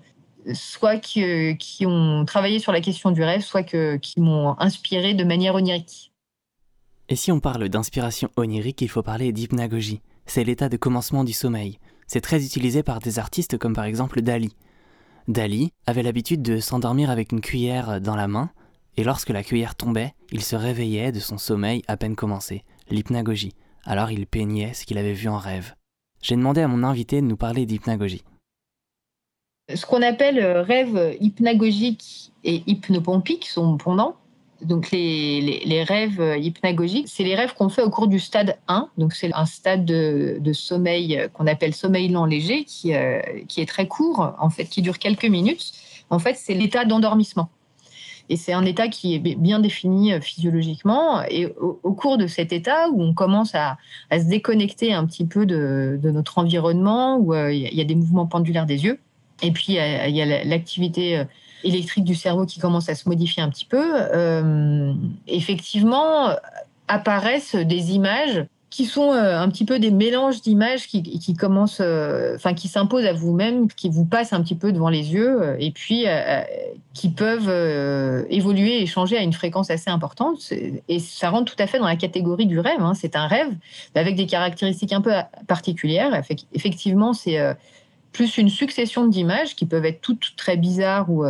[0.53, 5.55] soit qui, ont travaillé sur la question du rêve, soit qui m'ont inspiré de manière
[5.55, 6.11] onirique.
[7.07, 10.01] Et si on parle d'inspiration onirique, il faut parler d'hypnagogie.
[10.25, 11.79] C'est l'état de commencement du sommeil.
[12.07, 14.55] C'est très utilisé par des artistes comme par exemple Dali.
[15.27, 18.49] Dali avait l'habitude de s'endormir avec une cuillère dans la main
[18.97, 23.53] et lorsque la cuillère tombait, il se réveillait de son sommeil à peine commencé, l'hypnagogie.
[23.83, 25.75] Alors il peignait ce qu'il avait vu en rêve.
[26.21, 28.23] J'ai demandé à mon invité de nous parler d'hypnagogie.
[29.73, 34.15] Ce qu'on appelle euh, rêve hypnagogique et hypnopompique sont pendant.
[34.61, 38.89] Donc les, rêves euh, hypnagogiques, c'est les rêves qu'on fait au cours du stade 1.
[38.97, 42.93] Donc c'est un stade de, sommeil euh, qu'on appelle sommeil lent léger, qui,
[43.47, 45.73] qui est très court, en fait, qui dure quelques minutes.
[46.09, 47.49] En fait, c'est l'état d'endormissement.
[48.29, 51.23] Et c'est un état qui est bien défini euh, physiologiquement.
[51.29, 53.77] Et au, cours de cet état où on commence à,
[54.11, 58.25] se déconnecter un petit peu de, notre environnement, où euh, il y a des mouvements
[58.25, 58.99] pendulaires des yeux,
[59.41, 61.25] et puis il y a l'activité euh,
[61.63, 63.83] électrique du cerveau qui commence à se modifier un petit peu,
[65.27, 66.29] effectivement
[66.87, 68.45] apparaissent des images
[68.75, 73.05] qui sont euh, un petit peu des mélanges d'images qui, commencent, euh, enfin qui s'imposent
[73.05, 76.05] à vous-même, qui vous passent un petit peu devant les yeux, euh, et puis
[76.93, 80.51] qui peuvent évoluer et changer à une fréquence assez importante.
[80.89, 82.81] Et ça rentre tout à fait dans la catégorie du rêve.
[82.81, 82.93] Hein.
[82.95, 83.47] C'est un rêve
[83.95, 85.13] avec des caractéristiques un peu
[85.47, 86.21] particulières.
[86.53, 87.39] Effectivement, c'est
[88.15, 91.25] plus une succession d'images qui peuvent être toutes très bizarres ou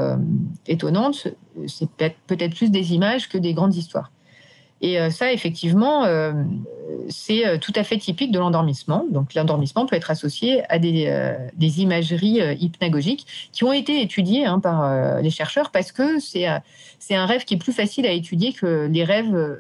[0.67, 1.27] étonnantes.
[1.67, 4.11] C'est peut-être plus des images que des grandes histoires.
[4.81, 6.33] Et euh, ça, effectivement, euh,
[7.09, 9.05] c'est euh, tout à fait typique de l'endormissement.
[9.09, 11.11] Donc l'endormissement peut être associé à des,
[11.55, 17.25] des imageries hypnagogiques qui ont été étudiées hein, par les chercheurs parce que c'est un
[17.25, 19.57] rêve qui est plus facile à étudier que les rêves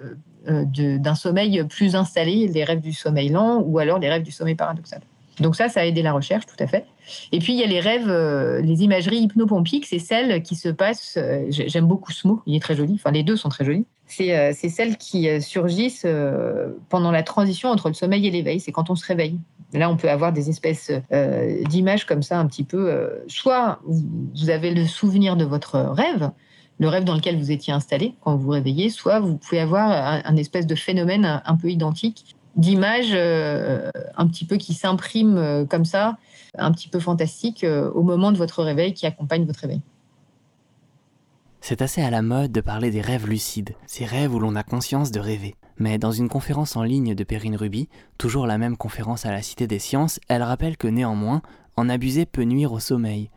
[0.47, 4.55] d'un sommeil plus installé, les rêves du sommeil lent ou alors les rêves du sommeil
[4.55, 5.01] paradoxal.
[5.39, 6.85] Donc ça, ça a aidé la recherche, tout à fait.
[7.31, 8.09] Et puis, il y a les rêves,
[8.63, 11.19] les imageries hypnopompiques, c'est celles qui se passent,
[11.49, 13.85] j'aime beaucoup ce mot, il est très joli, enfin les deux sont très jolis,
[14.21, 18.59] euh, c'est celles qui euh, surgissent euh, pendant la transition entre le sommeil et l'éveil.
[18.59, 19.39] C'est quand on se réveille.
[19.73, 20.91] Là, on peut avoir des espèces
[21.67, 23.09] d'images comme ça, un petit peu.
[23.27, 26.31] soit vous avez le souvenir de votre rêve,
[26.79, 29.89] le rêve dans lequel vous étiez installé quand vous vous réveillez, soit vous pouvez avoir
[30.23, 36.17] un, espèce de phénomène un, peu identique d'images un petit peu qui s'impriment comme ça,
[36.57, 39.81] un petit peu fantastique au moment de votre réveil qui accompagne votre réveil.
[41.61, 44.61] C'est assez à la mode de parler des rêves lucides, ces rêves où l'on a
[44.61, 45.55] conscience de rêver.
[45.77, 47.89] Mais dans une conférence en ligne de Perrine Ruby,
[48.19, 51.41] toujours la même conférence à la Cité des Sciences, elle rappelle que néanmoins,
[51.75, 53.31] en abuser peut nuire au sommeil.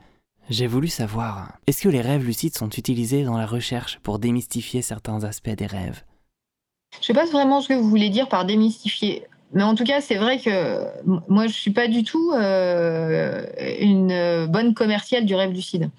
[0.50, 4.83] J'ai voulu savoir, est-ce que les rêves lucides sont utilisés dans la recherche pour démystifier
[4.83, 6.04] certains aspects des rêves?
[6.92, 9.24] Je ne sais pas vraiment ce que vous voulez dire par démystifier.
[9.53, 10.85] Mais en tout cas, c'est vrai que
[11.29, 13.46] moi, je ne suis pas du tout euh,
[13.81, 15.90] une bonne commerciale du rêve lucide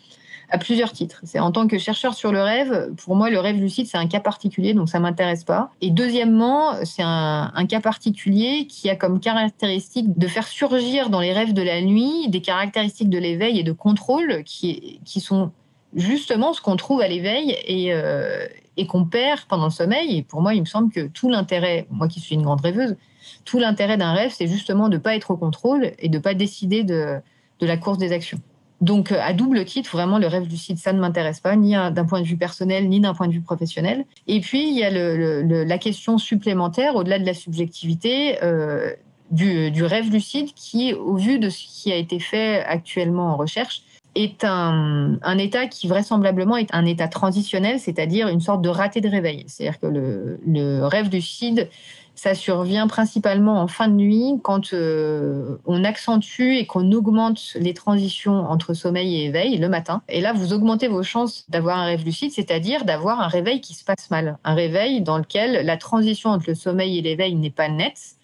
[0.52, 1.22] à plusieurs titres.
[1.24, 4.08] C'est en tant que chercheur sur le rêve, pour moi, le rêve lucide, c'est un
[4.08, 5.72] cas particulier, donc ça m'intéresse pas.
[5.82, 11.34] Et deuxièmement, c'est un, cas particulier qui a comme caractéristique de faire surgir dans les
[11.34, 15.52] rêves de la nuit des caractéristiques de l'éveil et de contrôle qui, qui sont
[15.96, 18.46] justement ce qu'on trouve à l'éveil et, euh,
[18.80, 20.18] et qu'on perd pendant le sommeil.
[20.18, 22.96] Et pour moi, il me semble que tout l'intérêt, moi qui suis une grande rêveuse,
[23.44, 26.22] tout l'intérêt d'un rêve, c'est justement de ne pas être au contrôle et de ne
[26.22, 27.20] pas décider de,
[27.60, 28.40] la course des actions.
[28.80, 32.06] Donc, euh, à double titre, vraiment, le rêve lucide, ça ne m'intéresse pas, ni d'un
[32.06, 34.06] point de vue personnel, ni d'un point de vue professionnel.
[34.28, 38.94] Et puis, il y a la question supplémentaire, au-delà de la subjectivité, euh,
[39.32, 43.84] du, rêve lucide, qui, au vu de ce qui a été fait actuellement en recherche,
[44.16, 49.10] est un, état qui vraisemblablement est un état transitionnel, c'est-à-dire une sorte de raté de
[49.10, 49.46] réveil.
[49.48, 51.70] C'est-à-dire que le, rêve lucide
[52.16, 57.74] ça survient principalement en fin de nuit quand euh, on accentue et qu'on augmente les
[57.74, 60.02] transitions entre sommeil et éveil le matin.
[60.10, 63.74] Et là, vous augmentez vos chances d'avoir un rêve lucide, c'est-à-dire d'avoir un réveil qui
[63.74, 64.38] se passe mal.
[64.44, 68.19] Un réveil dans lequel la transition entre le sommeil et l'éveil n'est pas nette.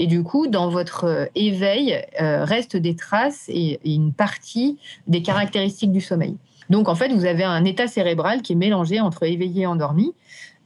[0.00, 5.20] Et du coup, dans votre euh, éveil, euh, restent des traces et, une partie des
[5.20, 6.36] caractéristiques du sommeil.
[6.70, 10.14] Donc, en fait, vous avez un état cérébral qui est mélangé entre éveillé et endormi.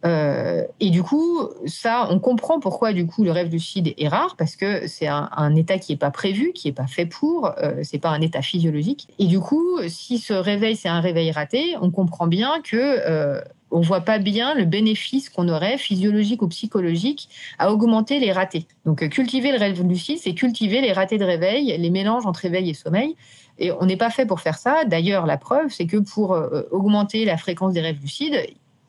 [0.06, 4.36] Euh, et du coup, ça, on comprend pourquoi du coup le rêve lucide est rare
[4.36, 7.76] parce que c'est un, état qui n'est pas prévu, qui n'est pas fait pour, euh,
[7.82, 9.08] c'est pas un état physiologique.
[9.18, 13.40] Et du coup, si ce réveil c'est un réveil raté, on comprend bien que euh,
[13.70, 18.66] on voit pas bien le bénéfice qu'on aurait physiologique ou psychologique à augmenter les ratés.
[18.84, 22.70] Donc cultiver le rêve lucide, c'est cultiver les ratés de réveil, les mélanges entre réveil
[22.70, 23.16] et sommeil.
[23.58, 24.84] Et on n'est pas fait pour faire ça.
[24.84, 28.34] D'ailleurs, la preuve, c'est que pour euh, augmenter la fréquence des rêves lucides,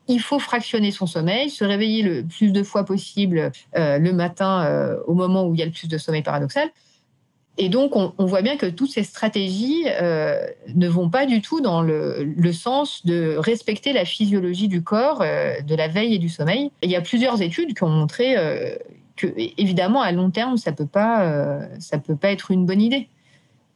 [0.08, 4.64] il faut fractionner son sommeil, se réveiller le plus de fois possible euh, le matin
[4.64, 6.68] euh, au moment où il y a le plus de sommeil paradoxal.
[7.58, 11.62] Et donc, on, voit bien que toutes ces stratégies euh, ne vont pas du tout
[11.62, 16.70] dans le, sens de respecter la physiologie du corps, de la veille et du sommeil.
[16.82, 18.34] il y a plusieurs études qui ont montré
[19.16, 23.08] que, évidemment, à long terme, ça peut pas, ça peut pas être une bonne idée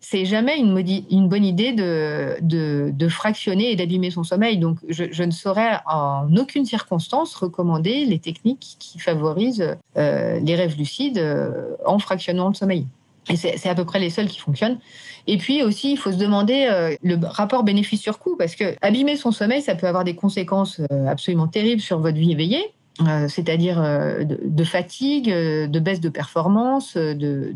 [0.00, 4.56] c'est jamais une, bonne idée de, fractionner et d'abîmer son sommeil.
[4.56, 10.76] Donc, je, ne saurais en aucune circonstance recommander les techniques qui favorisent euh, les rêves
[10.76, 12.86] lucides euh, en fractionnant le sommeil.
[13.28, 14.78] Et c'est à peu près les seuls qui fonctionnent.
[15.26, 18.74] Et puis aussi, il faut se demander euh, le rapport bénéfice sur coût, parce que
[18.80, 22.72] abîmer son sommeil, ça peut avoir des conséquences absolument terribles sur votre vie éveillée.
[23.06, 27.54] Euh, c'est-à-dire euh, de, fatigue, euh, de baisse de performance, de,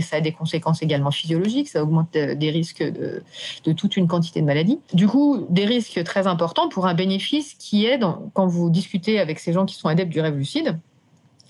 [0.00, 4.46] ça a des conséquences également physiologiques, ça augmente des risques de, toute une quantité de
[4.46, 4.80] maladies.
[4.92, 8.00] Du coup, des risques très importants pour un bénéfice qui est,
[8.32, 10.78] quand vous discutez avec ces gens qui sont adeptes du rêve lucide,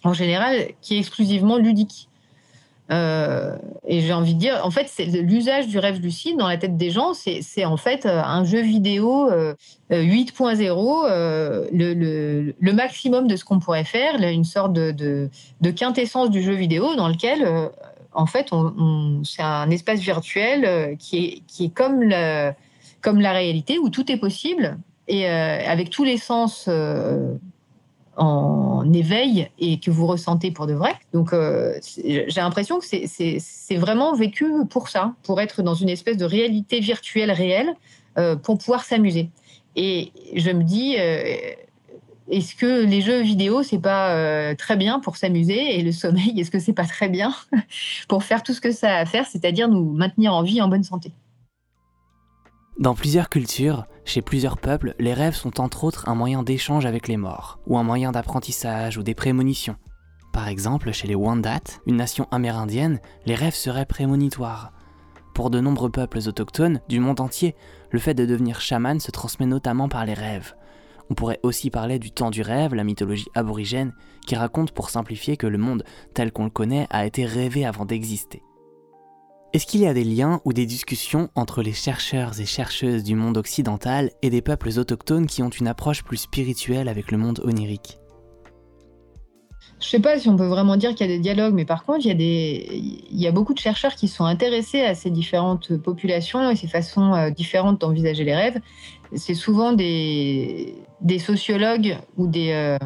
[0.05, 2.10] en général, qui est exclusivement ludique.
[2.91, 6.57] Euh, et j'ai envie de dire, en fait, c'est l'usage du rêve lucide dans la
[6.57, 9.31] tête des gens, c'est en fait euh, un jeu vidéo
[9.91, 15.29] 8.0, le, le, maximum de ce qu'on pourrait faire, une sorte de,
[15.77, 17.71] quintessence du jeu vidéo dans lequel,
[18.13, 18.51] en fait,
[19.25, 22.53] c'est un espace virtuel qui est, qui est comme, le,
[23.01, 26.69] comme la réalité où tout est possible et avec tous les sens
[28.21, 30.93] en éveil et que vous ressentez pour de vrai.
[31.15, 36.19] Donc, euh, j'ai l'impression que c'est vraiment vécu pour ça, pour être dans une espèce
[36.19, 37.75] de réalité virtuelle réelle,
[38.19, 39.31] euh, pour pouvoir s'amuser.
[39.75, 41.35] Et je me dis, euh,
[42.31, 46.51] est-ce que les jeux vidéo, c'est pas très bien pour s'amuser et le sommeil, est-ce
[46.51, 47.35] que c'est pas très bien
[48.09, 50.69] pour faire tout ce que ça a à faire, c'est-à-dire nous maintenir en vie, en
[50.69, 51.11] bonne santé?
[52.79, 57.07] Dans plusieurs cultures, chez plusieurs peuples, les rêves sont entre autres un moyen d'échange avec
[57.07, 59.77] les morts, ou un moyen d'apprentissage ou des prémonitions.
[60.33, 64.73] Par exemple, chez les Wendat, une nation amérindienne, les rêves seraient prémonitoires.
[65.33, 67.55] Pour de nombreux peuples autochtones du monde entier,
[67.93, 70.57] le fait de devenir chaman se transmet notamment par les rêves.
[71.09, 73.95] On pourrait aussi parler du temps du rêve, la mythologie aborigène,
[74.27, 77.85] qui raconte pour simplifier que le monde tel qu'on le connaît a été rêvé avant
[77.85, 78.43] d'exister.
[79.53, 83.17] Est-ce qu'il y a des liens ou des discussions entre les chercheurs et chercheuses du
[83.17, 87.41] monde occidental et des peuples autochtones qui ont une approche plus spirituelle avec le monde
[87.43, 87.99] onirique?
[89.81, 91.65] Je ne sais pas si on peut vraiment dire qu'il y a des dialogues, mais
[91.65, 96.49] par contre, il y, a beaucoup de chercheurs qui sont intéressés à ces différentes populations
[96.49, 98.61] et ces façons euh, différentes d'envisager les rêves.
[99.17, 102.79] C'est souvent des, des, sociologues ou des, euh,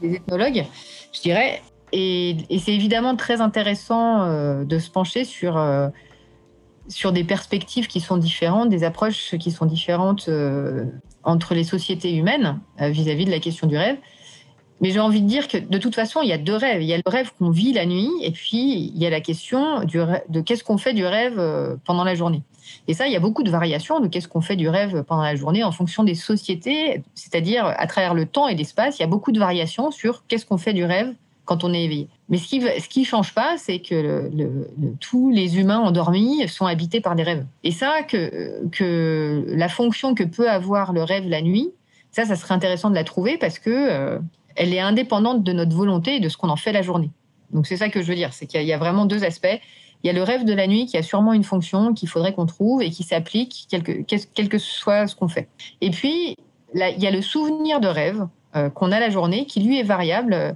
[0.00, 0.64] des ethnologues,
[1.12, 1.60] je dirais,
[1.92, 5.88] et, c'est évidemment très intéressant euh, de se pencher sur, euh,
[6.88, 10.84] sur des perspectives qui sont différentes, des approches qui sont différentes euh,
[11.24, 13.96] entre les sociétés humaines vis-à-vis de la question du rêve.
[14.80, 16.80] Mais j'ai envie de dire que de toute façon, il y a deux rêves.
[16.82, 19.20] Il y a le rêve qu'on vit la nuit, et puis il y a la
[19.20, 22.44] question de qu'est-ce qu'on fait du rêve pendant la journée.
[22.86, 25.22] Et ça, il y a beaucoup de variations de qu'est-ce qu'on fait du rêve pendant
[25.22, 29.04] la journée en fonction des sociétés, c'est-à-dire à travers le temps et l'espace, il y
[29.04, 31.12] a beaucoup de variations sur qu'est-ce qu'on fait du rêve
[31.48, 32.08] quand on est éveillé.
[32.28, 34.30] Mais ce qui qui change pas, c'est que
[35.00, 37.46] tous les humains endormis sont habités par des rêves.
[37.64, 41.70] Et ça, que, la fonction que peut avoir le rêve la nuit,
[42.10, 44.18] ça, ça serait intéressant de la trouver parce que euh,
[44.56, 47.10] elle est indépendante de notre volonté et de ce qu'on en fait la journée.
[47.50, 49.60] Donc c'est ça que je veux dire, c'est qu'il y, a vraiment deux aspects.
[50.02, 52.34] Il y a le rêve de la nuit qui a sûrement une fonction qu'il faudrait
[52.34, 53.92] qu'on trouve et qui s'applique quel que,
[54.34, 55.48] quel que soit ce qu'on fait.
[55.80, 56.36] Et puis,
[56.74, 58.26] il y a le souvenir de rêve
[58.58, 60.34] euh, qu'on a la journée, qui lui est variable.
[60.34, 60.54] Euh,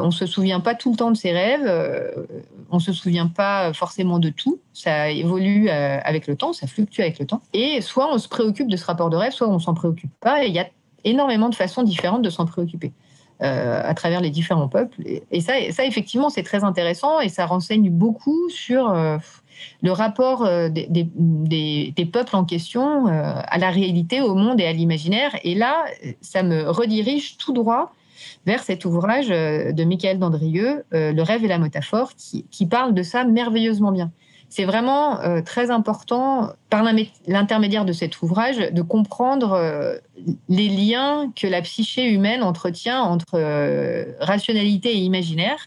[0.00, 2.26] on ne se souvient pas tout le temps de ses rêves, euh,
[2.70, 4.58] on ne se souvient pas forcément de tout.
[4.72, 7.40] Ça évolue avec le temps, ça fluctue avec le temps.
[7.52, 10.44] Et soit on se préoccupe de ce rapport de rêve, soit on s'en préoccupe pas.
[10.44, 10.66] Et il y a
[11.04, 12.92] énormément de façons différentes de s'en préoccuper.
[13.40, 15.02] à travers les différents peuples.
[15.30, 18.90] Et, ça, ça, effectivement, c'est très intéressant et ça renseigne beaucoup sur
[19.82, 24.72] le rapport euh, des, peuples en question euh, à la réalité, au monde et à
[24.72, 25.36] l'imaginaire.
[25.44, 25.84] Et là,
[26.20, 27.92] ça me redirige tout droit
[28.46, 33.02] vers cet ouvrage euh, de Michael Dandrieux, Le rêve et la métaphore, qui, parle de
[33.02, 34.10] ça merveilleusement bien.
[34.48, 36.84] C'est vraiment très important, par
[37.26, 39.98] l'intermédiaire de cet ouvrage, de comprendre
[40.48, 43.40] les liens que la psyché humaine entretient entre
[44.20, 45.66] rationalité et imaginaire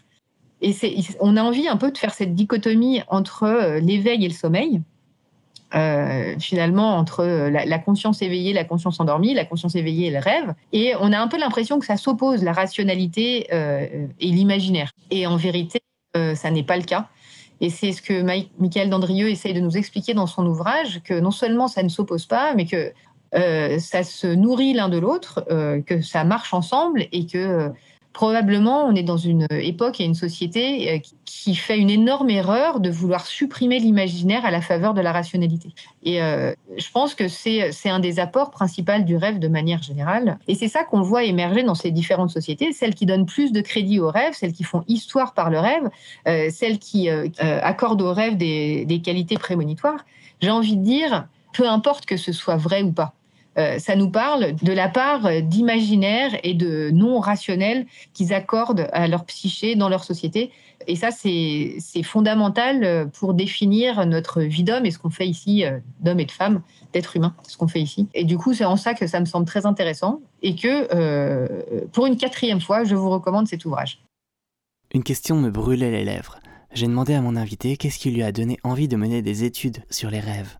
[0.62, 0.74] et
[1.20, 4.82] on a envie un peu de faire cette dichotomie entre euh, l'éveil et le sommeil,
[5.74, 10.18] euh, finalement entre euh, la, conscience éveillée, la conscience endormie, la conscience éveillée et le
[10.18, 10.54] rêve.
[10.72, 14.92] Et on a un peu l'impression que ça s'oppose, la rationalité et l'imaginaire.
[15.10, 15.80] Et en vérité,
[16.14, 17.08] ça n'est pas le cas.
[17.62, 18.22] Et c'est ce que
[18.58, 22.26] Michael Dandrieux essaye de nous expliquer dans son ouvrage, que non seulement ça ne s'oppose
[22.26, 22.92] pas, mais que
[23.78, 25.44] ça se nourrit l'un de l'autre,
[25.86, 27.70] que ça marche ensemble et que
[28.12, 32.80] probablement on est dans une époque et une société euh, qui fait une énorme erreur
[32.80, 35.70] de vouloir supprimer l'imaginaire à la faveur de la rationalité.
[36.02, 40.38] Et euh, je pense que c'est un des apports principaux du rêve de manière générale.
[40.48, 43.60] Et c'est ça qu'on voit émerger dans ces différentes sociétés, celles qui donnent plus de
[43.60, 45.88] crédit au rêve, celles qui font histoire par le rêve,
[46.26, 47.08] euh, celles qui
[47.40, 50.04] accordent au rêve des qualités prémonitoires.
[50.40, 53.14] J'ai envie de dire, peu importe que ce soit vrai ou pas.
[53.58, 59.08] Euh, ça nous parle de la part d'imaginaire et de non rationnel qu'ils accordent à
[59.08, 60.50] leur psyché dans leur société.
[60.86, 65.78] Et ça, c'est fondamental pour définir notre vie d'homme et ce qu'on fait ici, euh,
[66.00, 68.08] d'homme et de femme, d'être humain, ce qu'on fait ici.
[68.14, 71.46] Et du coup, c'est en ça que ça me semble très intéressant et que, euh,
[71.92, 74.02] pour une quatrième fois, je vous recommande cet ouvrage.
[74.92, 76.40] Une question me brûlait les lèvres.
[76.72, 79.78] J'ai demandé à mon invité qu'est-ce qui lui a donné envie de mener des études
[79.90, 80.56] sur les rêves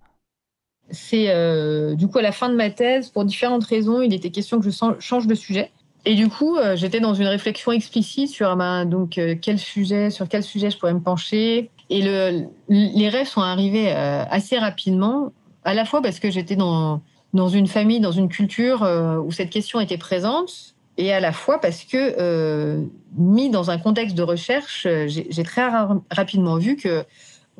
[0.91, 4.31] c'est euh, du coup à la fin de ma thèse, pour différentes raisons, il était
[4.31, 5.71] question que je change de sujet.
[6.07, 10.11] Et du coup, euh, j'étais dans une réflexion explicite sur ben, donc, euh, quel sujet,
[10.11, 11.71] sur quel sujet je pourrais me pencher.
[11.91, 15.33] Et le, les rêves sont arrivés assez rapidement,
[15.65, 17.03] à la fois parce que j'étais dans,
[17.35, 18.89] dans une famille, dans une culture
[19.27, 22.87] où cette question était présente, et à la fois parce que,
[23.19, 25.69] mis dans un contexte de recherche, j'ai très
[26.13, 27.05] rapidement vu que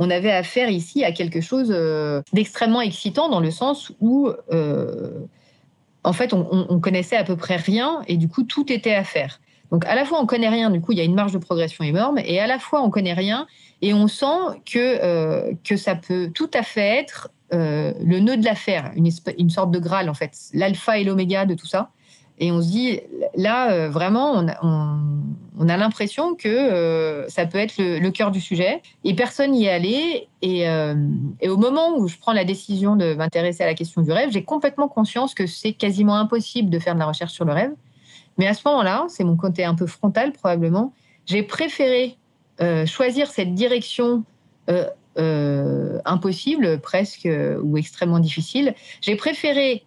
[0.01, 1.73] on avait affaire ici à quelque chose
[2.33, 4.31] d'extrêmement excitant dans le sens où,
[6.03, 9.05] en fait, on, on, connaissait à peu près rien et du coup, tout était à
[9.05, 9.39] faire.
[9.71, 11.39] Donc, à la fois, on connaît rien, du coup, il y a une marge de
[11.39, 13.47] progression énorme, et à la fois, on connaît rien
[13.83, 18.37] et on sent que, euh, que ça peut tout à fait être euh, le nœud
[18.37, 21.91] de l'affaire, une, une, sorte de Graal, en fait, l'alpha et l'oméga de tout ça.
[22.41, 23.01] Et on se dit,
[23.37, 28.83] là, euh, vraiment, on, a l'impression que ça peut être le, cœur du sujet.
[29.05, 30.29] Et personne n'y est allé.
[30.43, 34.11] Et, et, au moment où je prends la décision de m'intéresser à la question du
[34.11, 37.53] rêve, j'ai complètement conscience que c'est quasiment impossible de faire de la recherche sur le
[37.53, 37.73] rêve.
[38.39, 40.95] Mais à ce moment-là, c'est mon côté un peu frontal probablement,
[41.27, 42.17] j'ai préféré
[42.61, 44.25] euh, choisir cette direction
[44.69, 44.87] euh,
[45.19, 47.29] euh, impossible, presque,
[47.63, 48.75] ou extrêmement difficile.
[49.01, 49.85] J'ai préféré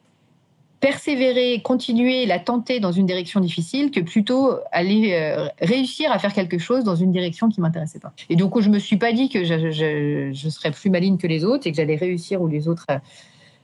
[0.84, 5.18] persévérer, continuer, la tenter dans une direction difficile que plutôt aller
[5.62, 8.12] réussir à faire quelque chose dans une direction qui m'intéressait pas.
[8.30, 11.68] Et donc, je me suis pas dit que je, serais plus maligne que les autres
[11.68, 12.88] et que j'allais réussir où les autres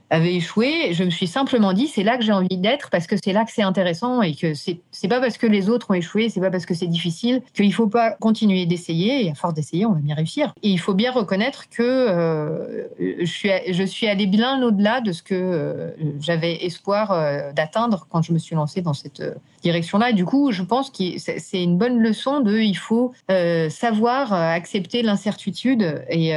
[0.10, 3.16] avait échoué, je me suis simplement dit c'est là que j'ai envie d'être parce que
[3.24, 6.30] c'est là que c'est intéressant et que c'est pas parce que les autres ont échoué,
[6.30, 9.86] c'est pas parce que c'est difficile qu'il faut pas continuer d'essayer et à force d'essayer
[9.86, 10.53] on va bien réussir.
[10.64, 15.22] Et il faut bien reconnaître que euh, je suis suis allée bien au-delà de ce
[15.22, 15.91] que euh,
[16.22, 19.22] j'avais espoir euh, d'atteindre quand je me suis lancée dans cette
[19.62, 20.14] direction-là.
[20.14, 26.03] Du coup, je pense que c'est une bonne leçon de il faut savoir accepter l'incertitude
[26.10, 26.34] et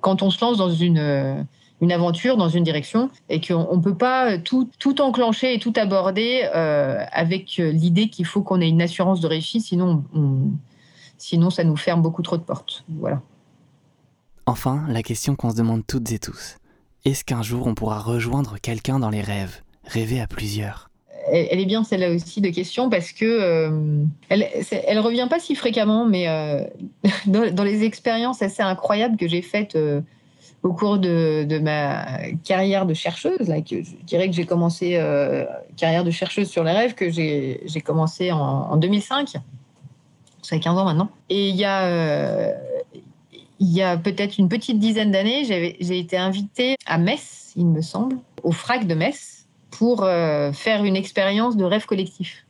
[0.00, 1.46] quand on se lance dans une
[1.80, 5.72] une aventure dans une direction et qu'on ne peut pas tout, tout enclencher et tout
[5.76, 10.04] aborder euh, avec l'idée qu'il faut qu'on ait une assurance de réussite, sinon,
[11.18, 12.84] sinon ça nous ferme beaucoup trop de portes.
[12.88, 13.20] Voilà.
[14.46, 16.56] Enfin, la question qu'on se demande toutes et tous.
[17.04, 20.90] Est-ce qu'un jour on pourra rejoindre quelqu'un dans les rêves, rêver à plusieurs?
[21.30, 25.54] Elle, est bien celle-là aussi de question parce que euh, elle, elle revient pas si
[25.54, 26.64] fréquemment, mais euh,
[27.26, 29.76] dans, les expériences assez incroyables que j'ai faites
[30.62, 32.06] au cours de, ma
[32.44, 35.44] carrière de chercheuse, là, je dirais que j'ai commencé euh,
[35.76, 39.28] carrière de chercheuse sur les rêves, que j'ai commencé en, 2005.
[39.28, 39.40] Ça
[40.42, 41.10] fait 15 ans maintenant.
[41.28, 42.52] Et il y a, euh,
[43.60, 47.82] il y a peut-être une petite dizaine d'années, j'ai été invitée à Metz, il me
[47.82, 52.46] semble, au FRAC de Metz, pour euh, faire une expérience de rêve collectif.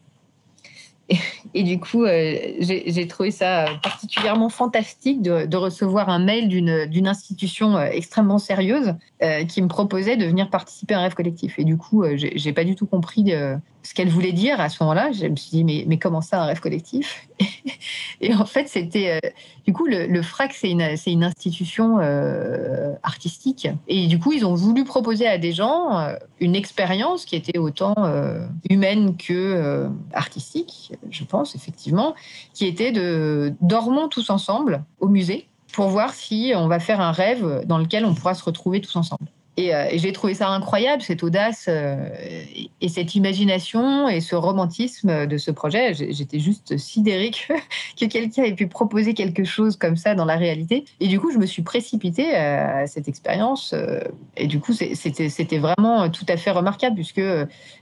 [1.54, 7.76] Et, du coup, euh, j'ai trouvé ça particulièrement fantastique de, recevoir un mail d'une institution
[7.76, 11.58] euh, extrêmement sérieuse euh, qui me proposait de venir participer à un rêve collectif.
[11.58, 13.32] Et du coup, j'ai pas du tout compris
[13.88, 15.12] ce qu'elle voulait dire à ce moment-là.
[15.12, 17.26] Je me suis dit, mais, mais comment ça, un rêve collectif
[18.20, 19.18] Et en fait, c'était.
[19.66, 21.98] du coup, le, FRAC, c'est une, une, institution
[23.02, 23.68] artistique.
[23.86, 27.94] Et du coup, ils ont voulu proposer à des gens une expérience qui était autant
[28.68, 32.14] humaine que artistique, je pense effectivement,
[32.52, 37.12] qui était de dormons tous ensemble au musée pour voir si on va faire un
[37.12, 39.28] rêve dans lequel on pourra se retrouver tous ensemble.
[39.58, 41.96] Euh, et, j'ai trouvé ça incroyable, cette audace euh,
[42.80, 45.94] et, cette imagination et ce romantisme de ce projet.
[45.94, 47.30] J'étais juste sidérée
[47.98, 50.84] que, quelqu'un ait pu proposer quelque chose comme ça dans la réalité.
[51.00, 53.72] Et du coup, je me suis précipitée à cette expérience.
[53.74, 54.00] Euh,
[54.36, 57.22] et du coup, c'était vraiment tout à fait remarquable puisque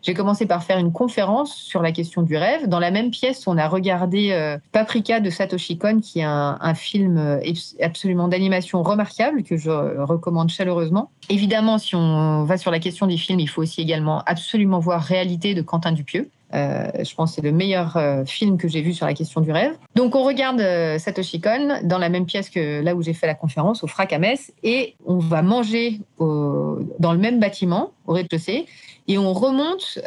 [0.02, 2.68] j'ai commencé par faire une conférence sur la question du rêve.
[2.68, 6.74] Dans la même pièce, on a regardé Paprika de Satoshi Kon, qui est un, un
[6.74, 7.40] film
[7.82, 11.10] absolument d'animation remarquable que je recommande chaleureusement.
[11.28, 15.02] Évidemment, si on va sur la question des films, il faut aussi également absolument voir
[15.02, 16.30] Réalité de Quentin Dupieux.
[16.54, 19.40] Euh, je pense que c'est le meilleur euh, film que j'ai vu sur la question
[19.40, 19.72] du rêve.
[19.94, 23.26] Donc on regarde euh, Satoshi Kon dans la même pièce que là où j'ai fait
[23.26, 28.12] la conférence, au FRAC à Metz, et on va manger dans le même bâtiment, au
[28.12, 28.66] rez-de-chaussée,
[29.08, 29.98] et on remonte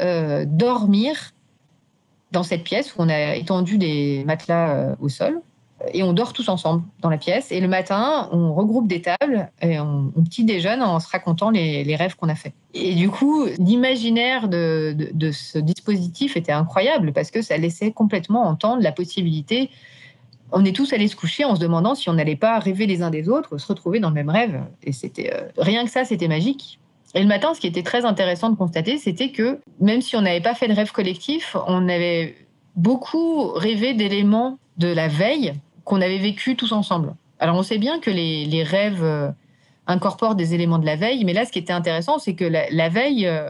[0.48, 1.32] dormir
[2.32, 5.42] dans cette pièce où on a étendu des matelas au sol
[5.94, 7.52] et on dort tous ensemble dans la pièce.
[7.52, 11.96] Et le matin, on regroupe des tables et on, petit déjeune en se racontant les,
[11.96, 12.54] rêves qu'on a faits.
[12.74, 18.82] Et du coup, l'imaginaire de, ce dispositif était incroyable parce que ça laissait complètement entendre
[18.82, 19.70] la possibilité.
[20.52, 23.02] On est tous allés se coucher en se demandant si on n'allait pas rêver les
[23.02, 24.62] uns des autres, se retrouver dans le même rêve.
[24.84, 26.80] Et c'était euh, rien que ça, c'était magique.
[27.16, 30.22] Et le matin, ce qui était très intéressant de constater, c'était que même si on
[30.22, 32.36] n'avait pas fait de rêve collectif, on avait
[32.76, 35.54] beaucoup rêvé d'éléments de la veille
[35.84, 37.14] qu'on avait vécu tous ensemble.
[37.40, 39.30] Alors on sait bien que les, rêves euh,
[39.88, 42.90] incorporent des éléments de la veille, mais là ce qui était intéressant, c'est que la,
[42.90, 43.50] veille, euh,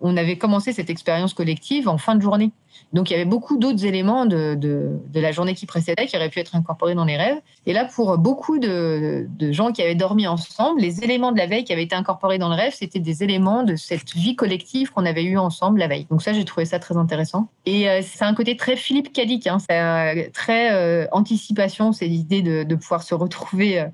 [0.00, 2.52] on avait commencé cette expérience collective en fin de journée.
[2.92, 6.28] Donc il y avait beaucoup d'autres éléments de, de, la journée qui précédait qui auraient
[6.28, 7.38] pu être incorporés dans les rêves.
[7.64, 11.46] Et là, pour beaucoup de, de, gens qui avaient dormi ensemble, les éléments de la
[11.46, 14.92] veille qui avaient été incorporés dans le rêve, c'était des éléments de cette vie collective
[14.92, 16.06] qu'on avait eue ensemble la veille.
[16.10, 17.48] Donc ça, j'ai trouvé ça très intéressant.
[17.64, 22.42] Et euh, c'est un côté très Philippe Cadic, hein, c'est très euh, anticipation, c'est l'idée
[22.42, 23.86] de, pouvoir se retrouver euh,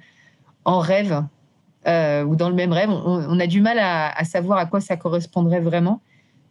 [0.64, 1.22] en rêve
[1.86, 2.90] ou dans le même rêve.
[2.90, 6.00] On, a du mal à, savoir à quoi ça correspondrait vraiment.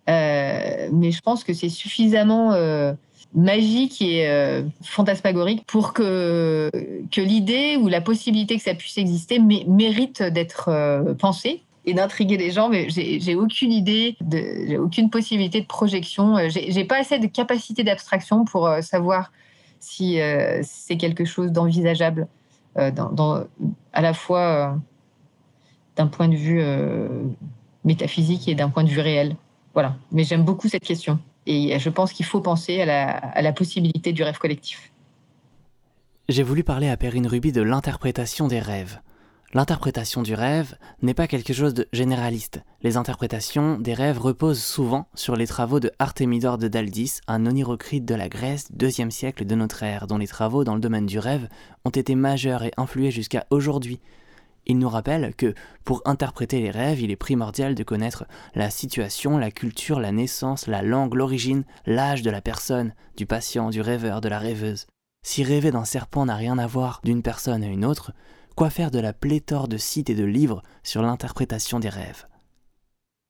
[0.09, 2.93] Euh, mais je pense que c'est suffisamment euh,
[3.33, 6.71] magique et euh, fantasmagorique pour que,
[7.11, 12.51] que l'idée ou la possibilité que ça puisse exister mérite d'être pensée et d'intriguer les
[12.51, 16.37] gens, mais j'ai aucune idée, j'ai aucune possibilité de projection.
[16.49, 19.31] J'ai pas assez de capacité d'abstraction pour savoir
[19.79, 20.19] si
[20.61, 22.27] c'est quelque chose d'envisageable,
[22.75, 24.77] à la fois
[26.07, 26.63] point de vue
[27.83, 29.35] métaphysique et d'un point de vue réel.
[29.73, 29.95] Voilà.
[30.11, 31.19] Mais j'aime beaucoup cette question.
[31.45, 34.91] Et je pense qu'il faut penser à la, possibilité du rêve collectif.
[36.29, 38.99] J'ai voulu parler à Perrine Ruby de l'interprétation des rêves.
[39.53, 42.61] L'interprétation du rêve n'est pas quelque chose de généraliste.
[42.83, 48.05] Les interprétations des rêves reposent souvent sur les travaux de Artémidore de Daldis, un onirocrite
[48.05, 51.19] de la Grèce, deuxième siècle de notre ère, dont les travaux dans le domaine du
[51.19, 51.49] rêve
[51.83, 53.99] ont été majeurs et influés jusqu'à aujourd'hui
[54.71, 55.53] il nous rappelle que,
[55.85, 60.67] pour interpréter les rêves, il est primordial de connaître la situation, la culture, la naissance,
[60.67, 64.87] la langue, l'origine, l'âge de la personne, du patient, du rêveur, de la rêveuse.
[65.23, 68.11] Si rêver d'un serpent n'a rien à voir d'une personne à une autre,
[68.55, 72.25] quoi faire de la pléthore de sites et de livres sur l'interprétation des rêves?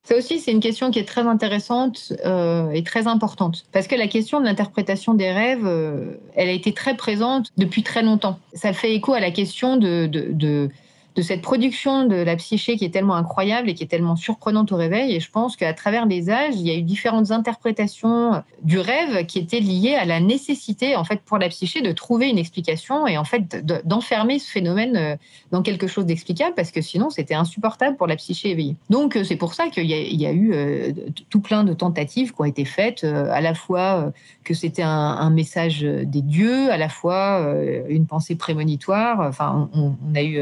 [0.03, 3.65] Ça aussi, c'est une question qui est très intéressante euh, et très importante.
[3.71, 7.83] Parce que la question de l'interprétation des rêves, euh, elle a été très présente depuis
[7.83, 8.39] très longtemps.
[8.53, 10.69] Ça fait écho à la question de,
[11.17, 14.77] cette production de la psyché qui est tellement incroyable et qui est tellement surprenante au
[14.77, 15.15] réveil.
[15.15, 19.25] Et je pense qu'à travers les âges, il y a eu différentes interprétations du rêve
[19.25, 23.07] qui étaient liées à la nécessité, en fait, pour la psyché de trouver une explication
[23.07, 25.15] et en fait d'enfermer ce phénomène euh,
[25.51, 28.75] dans quelque chose d'explicable parce que sinon c'était insupportable pour la psyché éveillée.
[28.89, 30.91] Donc euh, c'est pour ça qu'il y, a eu euh,
[31.29, 34.11] tout plein de tentatives qui ont été faites, à la fois
[34.43, 37.53] que c'était un, message des dieux, à la fois
[37.89, 39.21] une pensée prémonitoire.
[39.21, 40.39] Enfin, on a eu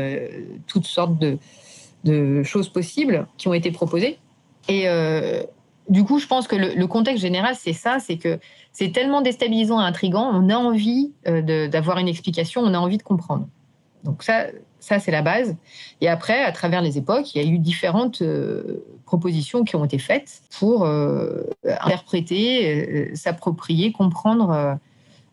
[0.67, 1.37] toutes sortes de,
[2.43, 4.19] choses possibles qui ont été proposées.
[4.67, 5.43] Et euh,
[5.89, 8.39] du coup, je pense que le, contexte général, c'est ça, c'est que
[8.71, 12.97] c'est tellement déstabilisant et intrigant, on a envie euh, d'avoir une explication, on a envie
[12.97, 13.47] de comprendre.
[14.05, 14.45] Donc ça,
[14.79, 15.57] ça c'est la base.
[15.99, 19.83] Et après, à travers les époques, il y a eu différentes euh, propositions qui ont
[19.83, 20.85] été faites pour
[21.65, 24.77] interpréter, s'approprier, comprendre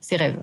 [0.01, 0.43] ces rêves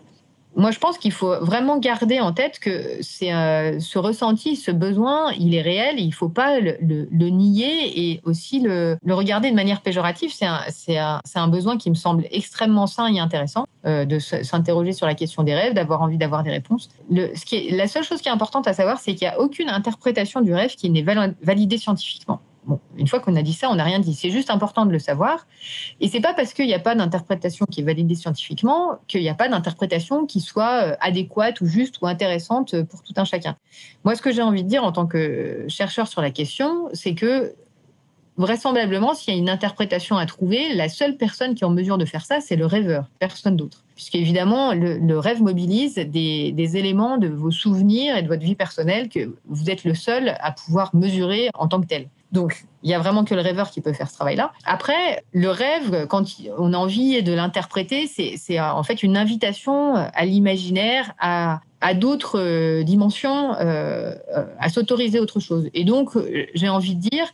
[0.56, 3.32] moi, je pense qu'il faut vraiment garder en tête que c'est
[3.80, 6.00] ce ressenti, ce besoin, il est réel.
[6.00, 10.32] il ne faut pas le, nier et aussi le, regarder de manière péjorative.
[10.34, 15.16] C'est un, besoin qui me semble extrêmement sain et intéressant euh, de s'interroger sur la
[15.16, 16.90] question des rêves, d'avoir envie d'avoir des réponses.
[17.10, 20.54] La seule chose qui est importante à savoir, c'est qu'il n'y a aucune interprétation du
[20.54, 21.06] rêve qui n'est
[21.42, 22.42] validée scientifiquement.
[22.66, 24.14] Bon, une fois qu'on a dit ça, on n'a rien dit.
[24.14, 25.48] C'est juste important de le savoir.
[26.00, 29.30] Et c'est pas parce qu'il n'y a pas d'interprétation qui est validée scientifiquement qu'il n'y
[29.30, 33.58] a pas d'interprétation qui soit euh, adéquate ou juste ou intéressante pour tout un chacun.
[34.04, 37.16] Moi, ce que j'ai envie de dire en tant que chercheur sur la question, c'est
[37.16, 37.54] que
[38.38, 41.98] vraisemblablement, s'il y a une interprétation à trouver, la seule personne qui est en mesure
[41.98, 43.84] de faire ça, c'est le rêveur, personne d'autre.
[43.96, 48.56] Puisqu'évidemment, le, le rêve mobilise des, des, éléments de vos souvenirs et de votre vie
[48.56, 52.10] personnelle que vous êtes le seul à pouvoir mesurer en tant que tel.
[52.34, 54.52] Donc, il y a vraiment que le rêveur qui peut faire ce travail-là.
[54.66, 56.26] Après, le rêve, quand
[56.58, 61.62] on a envie de l'interpréter, c'est en fait une invitation à l'imaginaire, à,
[61.94, 64.16] d'autres euh, dimensions, euh,
[64.60, 65.70] à s'autoriser autre chose.
[65.74, 66.12] Et donc,
[66.56, 67.26] j'ai envie de dire,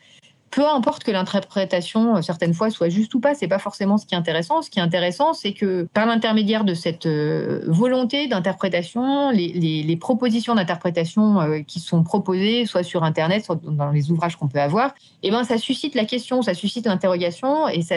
[0.52, 4.06] peu importe que l'interprétation, euh, certaines fois, soit juste ou pas, c'est pas forcément ce
[4.06, 4.62] qui est intéressant.
[4.62, 10.56] Ce qui est intéressant, c'est que par l'intermédiaire de cette euh, volonté d'interprétation, les, propositions
[10.56, 14.94] d'interprétation euh, qui sont proposées, soit sur Internet, soit dans les ouvrages qu'on peut avoir,
[15.24, 17.96] eh ben, ça suscite la question, ça suscite l'interrogation et ça,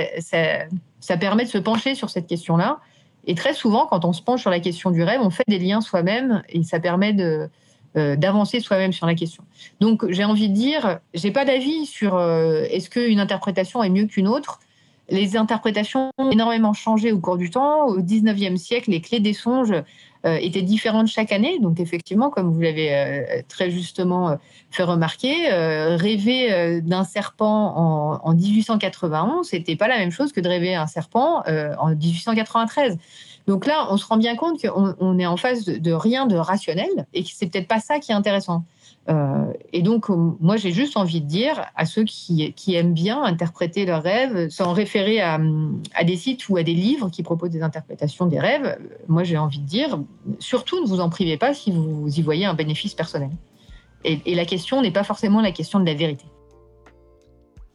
[1.00, 2.80] ça permet de se pencher sur cette question-là.
[3.26, 5.58] Et très souvent, quand on se penche sur la question du rêve, on fait des
[5.58, 7.48] liens soi-même et ça permet de,
[7.96, 9.44] euh, d'avancer soi-même sur la question.
[9.80, 14.06] Donc j'ai envie de dire, j'ai pas d'avis sur euh, est-ce qu'une interprétation est mieux
[14.06, 14.60] qu'une autre.
[15.10, 17.84] Les interprétations ont énormément changé au cours du temps.
[17.88, 19.74] Au 19e siècle, les clés des songes
[20.24, 21.58] euh, étaient différentes chaque année.
[21.58, 24.38] Donc effectivement, comme vous l'avez très justement
[24.70, 30.48] fait remarquer, rêver d'un serpent en, en 1891, c'était pas la même chose que de
[30.48, 31.42] rêver un serpent
[31.78, 32.96] en 1893.
[33.46, 37.06] Donc là, on se rend bien compte qu'on est en face de, rien de rationnel
[37.12, 38.64] et que c'est peut-être pas ça qui est intéressant.
[39.08, 43.22] Euh, et donc, euh, moi, j'ai juste envie de dire à ceux qui, aiment bien
[43.22, 45.40] interpréter leurs rêves, sans référer à,
[46.04, 48.78] des sites ou à des livres qui proposent des interprétations des rêves,
[49.08, 49.98] moi, j'ai envie de dire,
[50.38, 53.30] surtout ne vous en privez pas si vous y voyez un bénéfice personnel.
[54.04, 56.24] Et, la question n'est pas forcément la question de la vérité.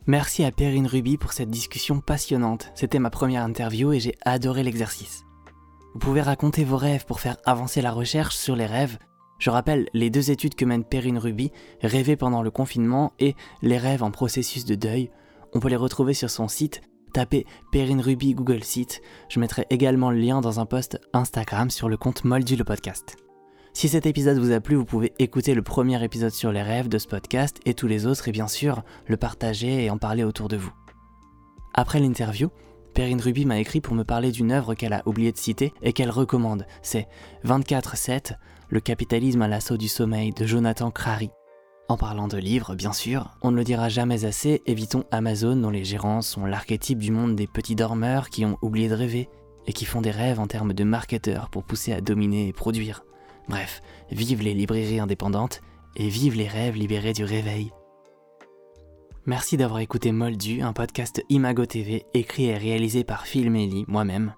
[0.05, 2.71] Merci à Perrine Ruby pour cette discussion passionnante.
[2.75, 5.26] C'était ma première interview et j'ai adoré l'exercice.
[5.93, 8.97] Vous pouvez raconter vos rêves pour faire avancer la recherche sur les rêves
[9.39, 13.77] je rappelle les deux études que mène Perrine Ruby, Rêver pendant le confinement et Les
[13.77, 15.11] rêves en processus de deuil.
[15.53, 16.81] On peut les retrouver sur son site.
[17.13, 19.01] Tapez Perrine Ruby Google Site.
[19.29, 23.15] Je mettrai également le lien dans un post Instagram sur le compte Moldu le podcast.
[23.73, 26.89] Si cet épisode vous a plu, vous pouvez écouter le premier épisode sur les rêves
[26.89, 30.23] de ce podcast et tous les autres et bien sûr le partager et en parler
[30.23, 30.73] autour de vous.
[31.75, 32.49] Après l'interview,
[32.97, 35.93] Perrine Ruby m'a écrit pour me parler d'une œuvre qu'elle a oublié de citer et
[35.93, 36.65] qu'elle recommande.
[36.81, 37.07] C'est
[37.45, 38.37] 24-7,
[38.69, 41.29] Le capitalisme à l'assaut du sommeil de Jonathan Crary.
[41.89, 45.69] En parlant de livres, bien sûr, on ne le dira jamais assez, évitons Amazon dont
[45.69, 49.29] les gérants sont l'archétype du monde des petits dormeurs qui ont oublié de rêver
[49.67, 53.03] et qui font des rêves en termes de marketeurs pour pousser à dominer et produire.
[53.47, 55.61] Bref, vive les librairies indépendantes
[55.97, 57.71] et vive les rêves libérés du réveil.
[59.27, 64.33] Merci d'avoir écouté Moldu, un podcast Imago TV écrit et réalisé par Phil Melly, moi-même.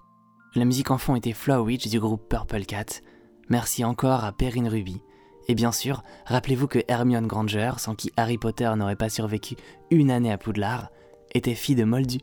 [0.56, 2.86] La musique en fond était Flowwitch du groupe Purple Cat.
[3.48, 5.00] Merci encore à Perrine Ruby.
[5.46, 9.54] Et bien sûr, rappelez-vous que Hermione Granger, sans qui Harry Potter n'aurait pas survécu
[9.92, 10.88] une année à Poudlard,
[11.36, 12.18] était fille de Moldu.